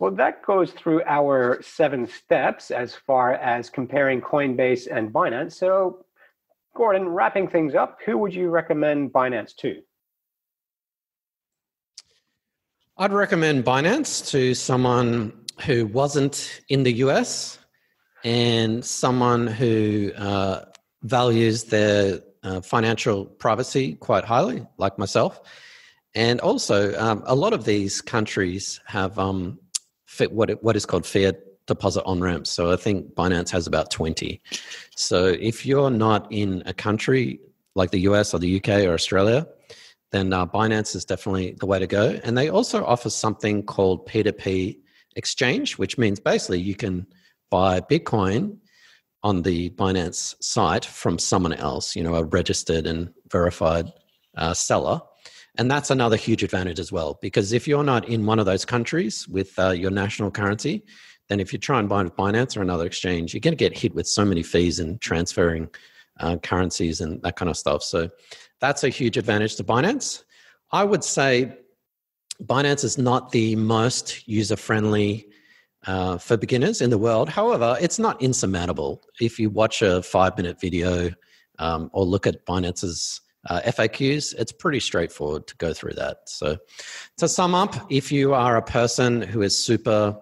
Well, 0.00 0.12
that 0.12 0.42
goes 0.42 0.72
through 0.72 1.02
our 1.02 1.60
seven 1.60 2.06
steps 2.06 2.70
as 2.70 2.94
far 2.94 3.34
as 3.34 3.68
comparing 3.68 4.22
Coinbase 4.22 4.88
and 4.90 5.12
Binance. 5.12 5.52
So, 5.52 6.06
Gordon, 6.74 7.06
wrapping 7.10 7.48
things 7.48 7.74
up, 7.74 7.98
who 8.06 8.16
would 8.16 8.34
you 8.34 8.48
recommend 8.48 9.12
Binance 9.12 9.54
to? 9.56 9.82
I'd 12.96 13.12
recommend 13.12 13.66
Binance 13.66 14.26
to 14.30 14.54
someone 14.54 15.44
who 15.66 15.86
wasn't 15.86 16.62
in 16.70 16.82
the 16.82 16.92
US 17.04 17.58
and 18.24 18.82
someone 18.82 19.46
who 19.46 20.12
uh, 20.16 20.64
values 21.02 21.64
their 21.64 22.20
uh, 22.42 22.62
financial 22.62 23.26
privacy 23.26 23.96
quite 23.96 24.24
highly, 24.24 24.66
like 24.78 24.98
myself. 24.98 25.42
And 26.14 26.40
also, 26.40 26.98
um, 26.98 27.22
a 27.26 27.34
lot 27.34 27.52
of 27.52 27.66
these 27.66 28.00
countries 28.00 28.80
have 28.86 29.18
um, 29.18 29.58
what 30.30 30.62
what 30.62 30.76
is 30.76 30.86
called 30.86 31.06
fiat 31.06 31.36
deposit 31.66 32.04
on 32.04 32.20
ramps. 32.20 32.50
So 32.50 32.72
I 32.72 32.76
think 32.76 33.14
Binance 33.14 33.50
has 33.50 33.66
about 33.66 33.90
twenty. 33.90 34.40
So 34.96 35.26
if 35.26 35.64
you're 35.64 35.90
not 35.90 36.26
in 36.30 36.62
a 36.66 36.74
country 36.74 37.40
like 37.74 37.90
the 37.90 38.00
US 38.00 38.34
or 38.34 38.38
the 38.38 38.56
UK 38.56 38.84
or 38.84 38.94
Australia, 38.94 39.46
then 40.10 40.32
uh, 40.32 40.46
Binance 40.46 40.96
is 40.96 41.04
definitely 41.04 41.56
the 41.60 41.66
way 41.66 41.78
to 41.78 41.86
go. 41.86 42.20
And 42.24 42.36
they 42.36 42.48
also 42.48 42.84
offer 42.84 43.10
something 43.10 43.62
called 43.62 44.08
P2P 44.08 44.78
exchange, 45.16 45.78
which 45.78 45.98
means 45.98 46.18
basically 46.18 46.60
you 46.60 46.74
can 46.74 47.06
buy 47.50 47.80
Bitcoin 47.80 48.56
on 49.22 49.42
the 49.42 49.70
Binance 49.70 50.34
site 50.42 50.84
from 50.84 51.18
someone 51.18 51.52
else, 51.52 51.94
you 51.94 52.02
know, 52.02 52.14
a 52.14 52.24
registered 52.24 52.86
and 52.86 53.12
verified 53.30 53.92
uh, 54.36 54.54
seller. 54.54 55.00
And 55.58 55.70
that's 55.70 55.90
another 55.90 56.16
huge 56.16 56.42
advantage 56.42 56.78
as 56.78 56.92
well, 56.92 57.18
because 57.20 57.52
if 57.52 57.66
you're 57.66 57.84
not 57.84 58.08
in 58.08 58.24
one 58.24 58.38
of 58.38 58.46
those 58.46 58.64
countries 58.64 59.26
with 59.28 59.58
uh, 59.58 59.70
your 59.70 59.90
national 59.90 60.30
currency, 60.30 60.84
then 61.28 61.40
if 61.40 61.52
you 61.52 61.58
try 61.58 61.78
and 61.78 61.88
buy 61.88 62.02
with 62.02 62.16
Binance 62.16 62.56
or 62.56 62.62
another 62.62 62.86
exchange, 62.86 63.34
you're 63.34 63.40
going 63.40 63.52
to 63.52 63.56
get 63.56 63.76
hit 63.76 63.94
with 63.94 64.06
so 64.06 64.24
many 64.24 64.42
fees 64.42 64.78
and 64.78 65.00
transferring 65.00 65.68
uh, 66.20 66.36
currencies 66.36 67.00
and 67.00 67.22
that 67.22 67.36
kind 67.36 67.48
of 67.48 67.56
stuff. 67.56 67.82
So 67.82 68.08
that's 68.60 68.84
a 68.84 68.88
huge 68.88 69.16
advantage 69.16 69.56
to 69.56 69.64
Binance. 69.64 70.24
I 70.72 70.84
would 70.84 71.04
say 71.04 71.56
Binance 72.44 72.84
is 72.84 72.98
not 72.98 73.32
the 73.32 73.56
most 73.56 74.26
user 74.28 74.56
friendly 74.56 75.26
uh, 75.86 76.18
for 76.18 76.36
beginners 76.36 76.80
in 76.80 76.90
the 76.90 76.98
world. 76.98 77.28
However, 77.28 77.76
it's 77.80 77.98
not 77.98 78.20
insurmountable. 78.20 79.02
If 79.20 79.38
you 79.38 79.50
watch 79.50 79.82
a 79.82 80.02
five 80.02 80.36
minute 80.36 80.60
video 80.60 81.10
um, 81.58 81.90
or 81.92 82.04
look 82.04 82.26
at 82.26 82.46
Binance's 82.46 83.20
uh, 83.48 83.60
FAQs, 83.66 84.34
it's 84.38 84.52
pretty 84.52 84.80
straightforward 84.80 85.46
to 85.46 85.56
go 85.56 85.72
through 85.72 85.94
that. 85.94 86.18
So, 86.26 86.58
to 87.18 87.28
sum 87.28 87.54
up, 87.54 87.74
if 87.90 88.12
you 88.12 88.34
are 88.34 88.56
a 88.56 88.62
person 88.62 89.22
who 89.22 89.42
is 89.42 89.62
super 89.62 90.16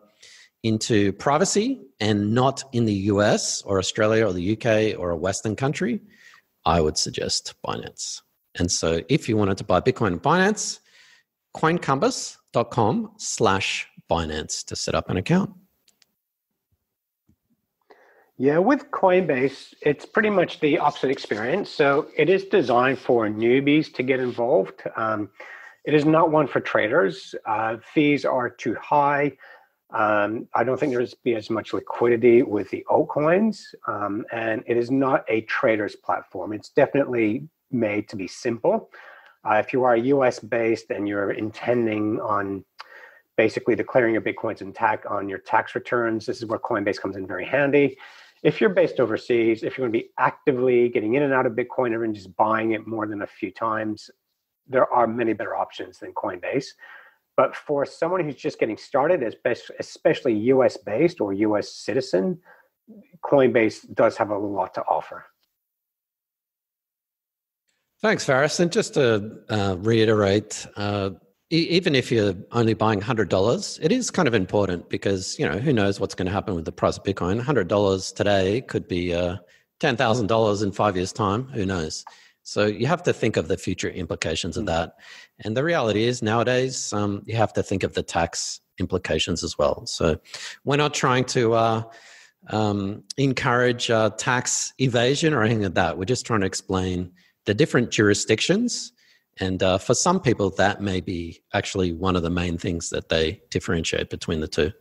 into 0.62 1.12
privacy 1.12 1.80
and 2.00 2.34
not 2.34 2.62
in 2.72 2.84
the 2.84 2.92
US 2.92 3.62
or 3.62 3.78
Australia 3.78 4.26
or 4.26 4.32
the 4.32 4.52
UK 4.52 4.98
or 4.98 5.10
a 5.10 5.16
Western 5.16 5.56
country, 5.56 6.00
I 6.64 6.80
would 6.80 6.98
suggest 6.98 7.54
Binance. 7.66 8.20
And 8.58 8.70
so 8.70 9.00
if 9.08 9.28
you 9.28 9.36
wanted 9.36 9.58
to 9.58 9.64
buy 9.64 9.80
Bitcoin 9.80 10.12
on 10.12 10.20
Binance, 10.20 10.80
coincompass.com 11.56 13.12
slash 13.16 13.88
Binance 14.10 14.64
to 14.66 14.76
set 14.76 14.94
up 14.94 15.10
an 15.10 15.16
account. 15.16 15.50
Yeah, 18.40 18.58
with 18.58 18.92
Coinbase, 18.92 19.74
it's 19.82 20.06
pretty 20.06 20.30
much 20.30 20.60
the 20.60 20.78
opposite 20.78 21.10
experience. 21.10 21.68
So 21.68 22.06
it 22.16 22.28
is 22.28 22.44
designed 22.44 23.00
for 23.00 23.26
newbies 23.26 23.92
to 23.94 24.04
get 24.04 24.20
involved. 24.20 24.84
Um, 24.94 25.30
it 25.84 25.92
is 25.92 26.04
not 26.04 26.30
one 26.30 26.46
for 26.46 26.60
traders. 26.60 27.34
Uh, 27.44 27.78
fees 27.92 28.24
are 28.24 28.48
too 28.48 28.76
high. 28.76 29.36
Um, 29.90 30.46
I 30.54 30.62
don't 30.62 30.78
think 30.78 30.92
there's 30.92 31.14
be 31.14 31.34
as 31.34 31.50
much 31.50 31.72
liquidity 31.72 32.42
with 32.44 32.70
the 32.70 32.86
altcoins, 32.88 33.58
um, 33.88 34.24
and 34.30 34.62
it 34.68 34.76
is 34.76 34.88
not 34.88 35.24
a 35.28 35.40
trader's 35.42 35.96
platform. 35.96 36.52
It's 36.52 36.68
definitely 36.68 37.48
made 37.72 38.08
to 38.10 38.16
be 38.16 38.28
simple. 38.28 38.90
Uh, 39.44 39.54
if 39.54 39.72
you 39.72 39.82
are 39.82 39.96
US 39.96 40.38
based 40.38 40.90
and 40.90 41.08
you're 41.08 41.32
intending 41.32 42.20
on 42.20 42.64
basically 43.36 43.74
declaring 43.74 44.12
your 44.12 44.22
bitcoins 44.22 44.60
intact 44.60 45.06
on 45.06 45.28
your 45.28 45.38
tax 45.38 45.74
returns, 45.74 46.26
this 46.26 46.38
is 46.38 46.46
where 46.46 46.58
Coinbase 46.60 47.00
comes 47.00 47.16
in 47.16 47.26
very 47.26 47.46
handy. 47.46 47.96
If 48.42 48.60
you're 48.60 48.70
based 48.70 49.00
overseas, 49.00 49.62
if 49.62 49.76
you're 49.76 49.88
going 49.88 49.92
to 49.92 49.98
be 49.98 50.10
actively 50.18 50.88
getting 50.88 51.14
in 51.14 51.22
and 51.22 51.32
out 51.32 51.46
of 51.46 51.52
Bitcoin 51.52 51.92
or 51.92 52.06
just 52.12 52.34
buying 52.36 52.72
it 52.72 52.86
more 52.86 53.06
than 53.06 53.22
a 53.22 53.26
few 53.26 53.50
times, 53.50 54.10
there 54.68 54.90
are 54.92 55.06
many 55.06 55.32
better 55.32 55.56
options 55.56 55.98
than 55.98 56.12
Coinbase. 56.12 56.66
But 57.36 57.54
for 57.54 57.86
someone 57.86 58.24
who's 58.24 58.36
just 58.36 58.58
getting 58.58 58.76
started, 58.76 59.22
especially 59.78 60.34
US 60.34 60.76
based 60.76 61.20
or 61.20 61.32
US 61.32 61.72
citizen, 61.72 62.38
Coinbase 63.24 63.92
does 63.94 64.16
have 64.16 64.30
a 64.30 64.38
lot 64.38 64.74
to 64.74 64.82
offer. 64.82 65.24
Thanks, 68.00 68.24
Faris. 68.24 68.60
And 68.60 68.70
just 68.70 68.94
to 68.94 69.38
uh, 69.48 69.76
reiterate, 69.78 70.66
uh, 70.76 71.10
even 71.50 71.94
if 71.94 72.12
you're 72.12 72.34
only 72.52 72.74
buying 72.74 73.00
$100 73.00 73.78
it 73.82 73.90
is 73.90 74.10
kind 74.10 74.28
of 74.28 74.34
important 74.34 74.88
because 74.88 75.38
you 75.38 75.48
know 75.48 75.58
who 75.58 75.72
knows 75.72 75.98
what's 75.98 76.14
going 76.14 76.26
to 76.26 76.32
happen 76.32 76.54
with 76.54 76.64
the 76.64 76.72
price 76.72 76.98
of 76.98 77.04
bitcoin. 77.04 77.40
$100 77.42 78.14
today 78.14 78.60
could 78.62 78.86
be 78.86 79.14
uh, 79.14 79.36
$10000 79.80 80.62
in 80.62 80.72
five 80.72 80.96
years 80.96 81.12
time. 81.12 81.44
Who 81.48 81.64
knows? 81.64 82.04
So 82.42 82.66
you 82.66 82.86
have 82.86 83.02
to 83.02 83.12
think 83.12 83.36
of 83.36 83.48
the 83.48 83.56
future 83.56 83.90
implications 83.90 84.56
of 84.56 84.62
hmm. 84.62 84.68
that. 84.68 84.94
And 85.40 85.56
the 85.56 85.64
reality 85.64 86.04
is 86.04 86.22
nowadays 86.22 86.92
um, 86.92 87.22
you 87.26 87.36
have 87.36 87.52
to 87.54 87.62
think 87.62 87.82
of 87.82 87.94
the 87.94 88.02
tax 88.02 88.60
implications 88.78 89.44
as 89.44 89.58
well. 89.58 89.86
So 89.86 90.18
we're 90.64 90.76
not 90.76 90.94
trying 90.94 91.24
to 91.26 91.54
uh, 91.54 91.82
um, 92.48 93.04
encourage 93.16 93.90
uh, 93.90 94.10
tax 94.10 94.72
evasion 94.78 95.34
or 95.34 95.42
anything 95.42 95.64
like 95.64 95.74
that. 95.74 95.98
We're 95.98 96.04
just 96.04 96.26
trying 96.26 96.40
to 96.40 96.46
explain 96.46 97.12
the 97.44 97.54
different 97.54 97.90
jurisdictions 97.90 98.92
and 99.40 99.62
uh, 99.62 99.78
for 99.78 99.94
some 99.94 100.20
people, 100.20 100.50
that 100.50 100.80
may 100.80 101.00
be 101.00 101.42
actually 101.54 101.92
one 101.92 102.16
of 102.16 102.22
the 102.22 102.30
main 102.30 102.58
things 102.58 102.90
that 102.90 103.08
they 103.08 103.40
differentiate 103.50 104.10
between 104.10 104.40
the 104.40 104.48
two. 104.48 104.72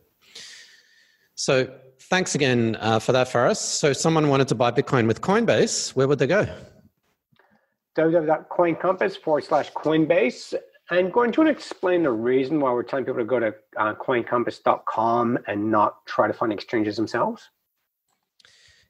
So 1.34 1.72
thanks 2.10 2.34
again 2.34 2.76
uh, 2.80 2.98
for 2.98 3.12
that, 3.12 3.28
Faris. 3.28 3.60
So 3.60 3.92
someone 3.92 4.28
wanted 4.28 4.48
to 4.48 4.54
buy 4.54 4.72
Bitcoin 4.72 5.06
with 5.06 5.20
Coinbase, 5.20 5.94
where 5.94 6.08
would 6.08 6.18
they 6.18 6.26
go? 6.26 6.46
www.coincompass 7.96 9.20
forward 9.20 9.44
slash 9.44 9.72
Coinbase. 9.72 10.54
And 10.90 11.12
going 11.12 11.32
to 11.32 11.46
explain 11.46 12.02
the 12.02 12.10
reason 12.10 12.60
why 12.60 12.72
we're 12.72 12.82
telling 12.82 13.04
people 13.04 13.20
to 13.20 13.26
go 13.26 13.38
to 13.38 13.54
uh, 13.76 13.94
coincompass.com 13.94 15.38
and 15.46 15.70
not 15.70 16.06
try 16.06 16.26
to 16.26 16.32
find 16.32 16.50
exchanges 16.52 16.96
themselves. 16.96 17.42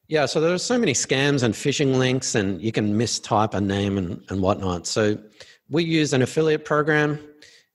Yeah, 0.07 0.25
so 0.27 0.41
there 0.41 0.55
are 0.55 0.59
so 0.59 0.79
many 0.79 0.93
scams 0.93 1.43
and 1.43 1.53
phishing 1.53 1.97
links, 1.99 2.35
and 2.35 2.63
you 2.63 2.73
can 2.73 2.95
mistype 2.95 3.53
a 3.53 3.61
name 3.61 3.99
and, 3.99 4.23
and 4.31 4.41
whatnot. 4.41 4.87
So 4.87 5.19
we 5.71 5.85
use 5.85 6.13
an 6.13 6.23
affiliate 6.23 6.65
program. 6.65 7.19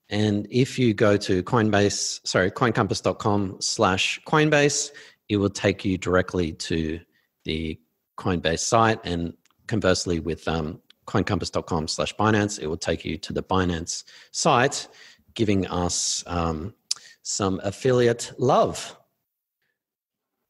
And 0.09 0.47
if 0.49 0.77
you 0.77 0.93
go 0.93 1.17
to 1.17 1.43
Coinbase, 1.43 2.25
sorry, 2.25 2.51
coincompass.com 2.51 3.57
slash 3.61 4.19
Coinbase, 4.25 4.91
it 5.29 5.37
will 5.37 5.49
take 5.49 5.85
you 5.85 5.97
directly 5.97 6.53
to 6.53 6.99
the 7.45 7.79
Coinbase 8.17 8.59
site. 8.59 8.99
And 9.03 9.33
conversely, 9.67 10.19
with 10.19 10.47
um, 10.47 10.79
coincompass.com 11.07 11.87
slash 11.87 12.15
Binance, 12.15 12.59
it 12.59 12.67
will 12.67 12.77
take 12.77 13.05
you 13.05 13.17
to 13.17 13.33
the 13.33 13.43
Binance 13.43 14.03
site, 14.31 14.87
giving 15.33 15.65
us 15.67 16.23
um, 16.27 16.73
some 17.21 17.59
affiliate 17.63 18.33
love. 18.37 18.95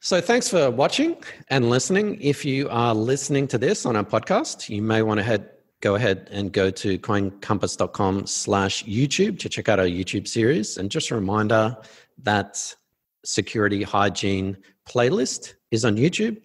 So, 0.01 0.19
thanks 0.19 0.49
for 0.49 0.69
watching 0.69 1.15
and 1.47 1.69
listening. 1.69 2.19
If 2.19 2.43
you 2.43 2.67
are 2.69 2.93
listening 2.93 3.47
to 3.49 3.58
this 3.58 3.86
on 3.86 3.95
our 3.95 4.03
podcast, 4.03 4.67
you 4.67 4.82
may 4.82 5.01
want 5.01 5.19
to 5.19 5.23
head 5.23 5.53
go 5.84 5.96
ahead 5.96 6.30
and 6.32 6.54
go 6.54 6.72
to 6.72 6.98
coincompass.com 6.98 8.26
slash 8.26 8.86
YouTube 8.86 9.38
to 9.38 9.50
check 9.50 9.67
out 9.67 9.80
our 9.80 9.86
YouTube 9.86 10.30
series. 10.30 10.78
And 10.78 10.89
just 10.89 11.12
a 11.12 11.15
reminder 11.15 11.76
that 12.24 12.74
security 13.26 13.84
hygiene 13.84 14.58
playlist 14.88 15.56
is 15.72 15.84
on 15.84 15.98
YouTube. 15.98 16.38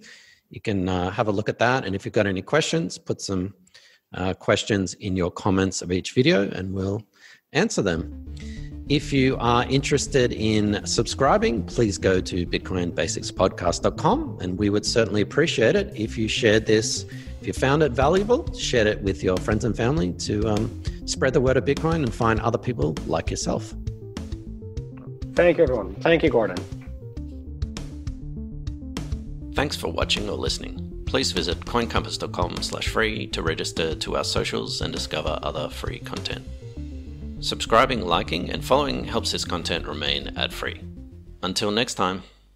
You 0.51 0.61
can 0.61 0.89
uh, 0.89 1.11
have 1.13 1.29
a 1.29 1.31
look 1.31 1.49
at 1.49 1.61
that. 1.61 1.85
And 1.85 1.95
if 1.95 2.05
you've 2.05 2.15
got 2.15 2.27
any 2.27 2.43
questions, 2.43 2.99
put 2.99 3.21
some 3.21 3.55
uh, 4.13 4.35
questions 4.35 4.95
in 4.95 5.15
your 5.15 5.31
comments 5.31 5.83
of 5.83 5.93
each 5.93 6.15
video 6.15 6.51
and 6.51 6.75
we'll 6.75 7.05
answer 7.53 7.81
them. 7.81 8.35
If 8.89 9.13
you 9.13 9.37
are 9.39 9.65
interested 9.69 10.33
in 10.33 10.85
subscribing, 10.85 11.63
please 11.65 11.97
go 11.97 12.21
to 12.23 12.45
bitcoinbasicspodcast.com 12.45 14.39
and 14.41 14.59
we 14.59 14.71
would 14.71 14.87
certainly 14.87 15.21
appreciate 15.21 15.77
it 15.77 15.93
if 15.95 16.19
you 16.19 16.27
shared 16.27 16.67
this 16.67 17.05
if 17.41 17.47
you 17.47 17.53
found 17.53 17.83
it 17.83 17.93
valuable, 17.93 18.53
share 18.55 18.87
it 18.87 19.01
with 19.03 19.23
your 19.23 19.37
friends 19.37 19.65
and 19.65 19.77
family 19.77 20.13
to 20.15 20.49
um, 20.49 20.83
spread 21.07 21.33
the 21.33 21.41
word 21.41 21.57
of 21.57 21.65
Bitcoin 21.65 21.97
and 21.97 22.13
find 22.13 22.41
other 22.41 22.59
people 22.59 22.95
like 23.07 23.31
yourself. 23.31 23.75
Thank 25.35 25.59
you, 25.59 25.65
everyone. 25.65 25.95
Thank 25.97 26.23
you, 26.25 26.31
Gordon. 26.31 26.57
Thanks 29.55 29.77
for 29.77 29.89
watching 29.89 30.29
or 30.29 30.37
listening. 30.37 31.03
Please 31.07 31.33
visit 31.33 31.59
coincompass.com 31.61 32.57
slash 32.63 32.89
free 32.89 33.27
to 33.29 33.43
register 33.43 33.95
to 33.95 34.17
our 34.17 34.25
socials 34.25 34.81
and 34.81 34.93
discover 34.93 35.39
other 35.43 35.69
free 35.69 36.01
content. 36.01 36.45
Subscribing, 37.41 38.05
liking, 38.05 38.51
and 38.51 38.65
following 38.65 39.05
helps 39.05 39.33
this 39.33 39.45
content 39.45 39.87
remain 39.87 40.37
ad 40.37 40.53
free. 40.53 40.81
Until 41.43 41.71
next 41.71 41.95
time. 41.95 42.23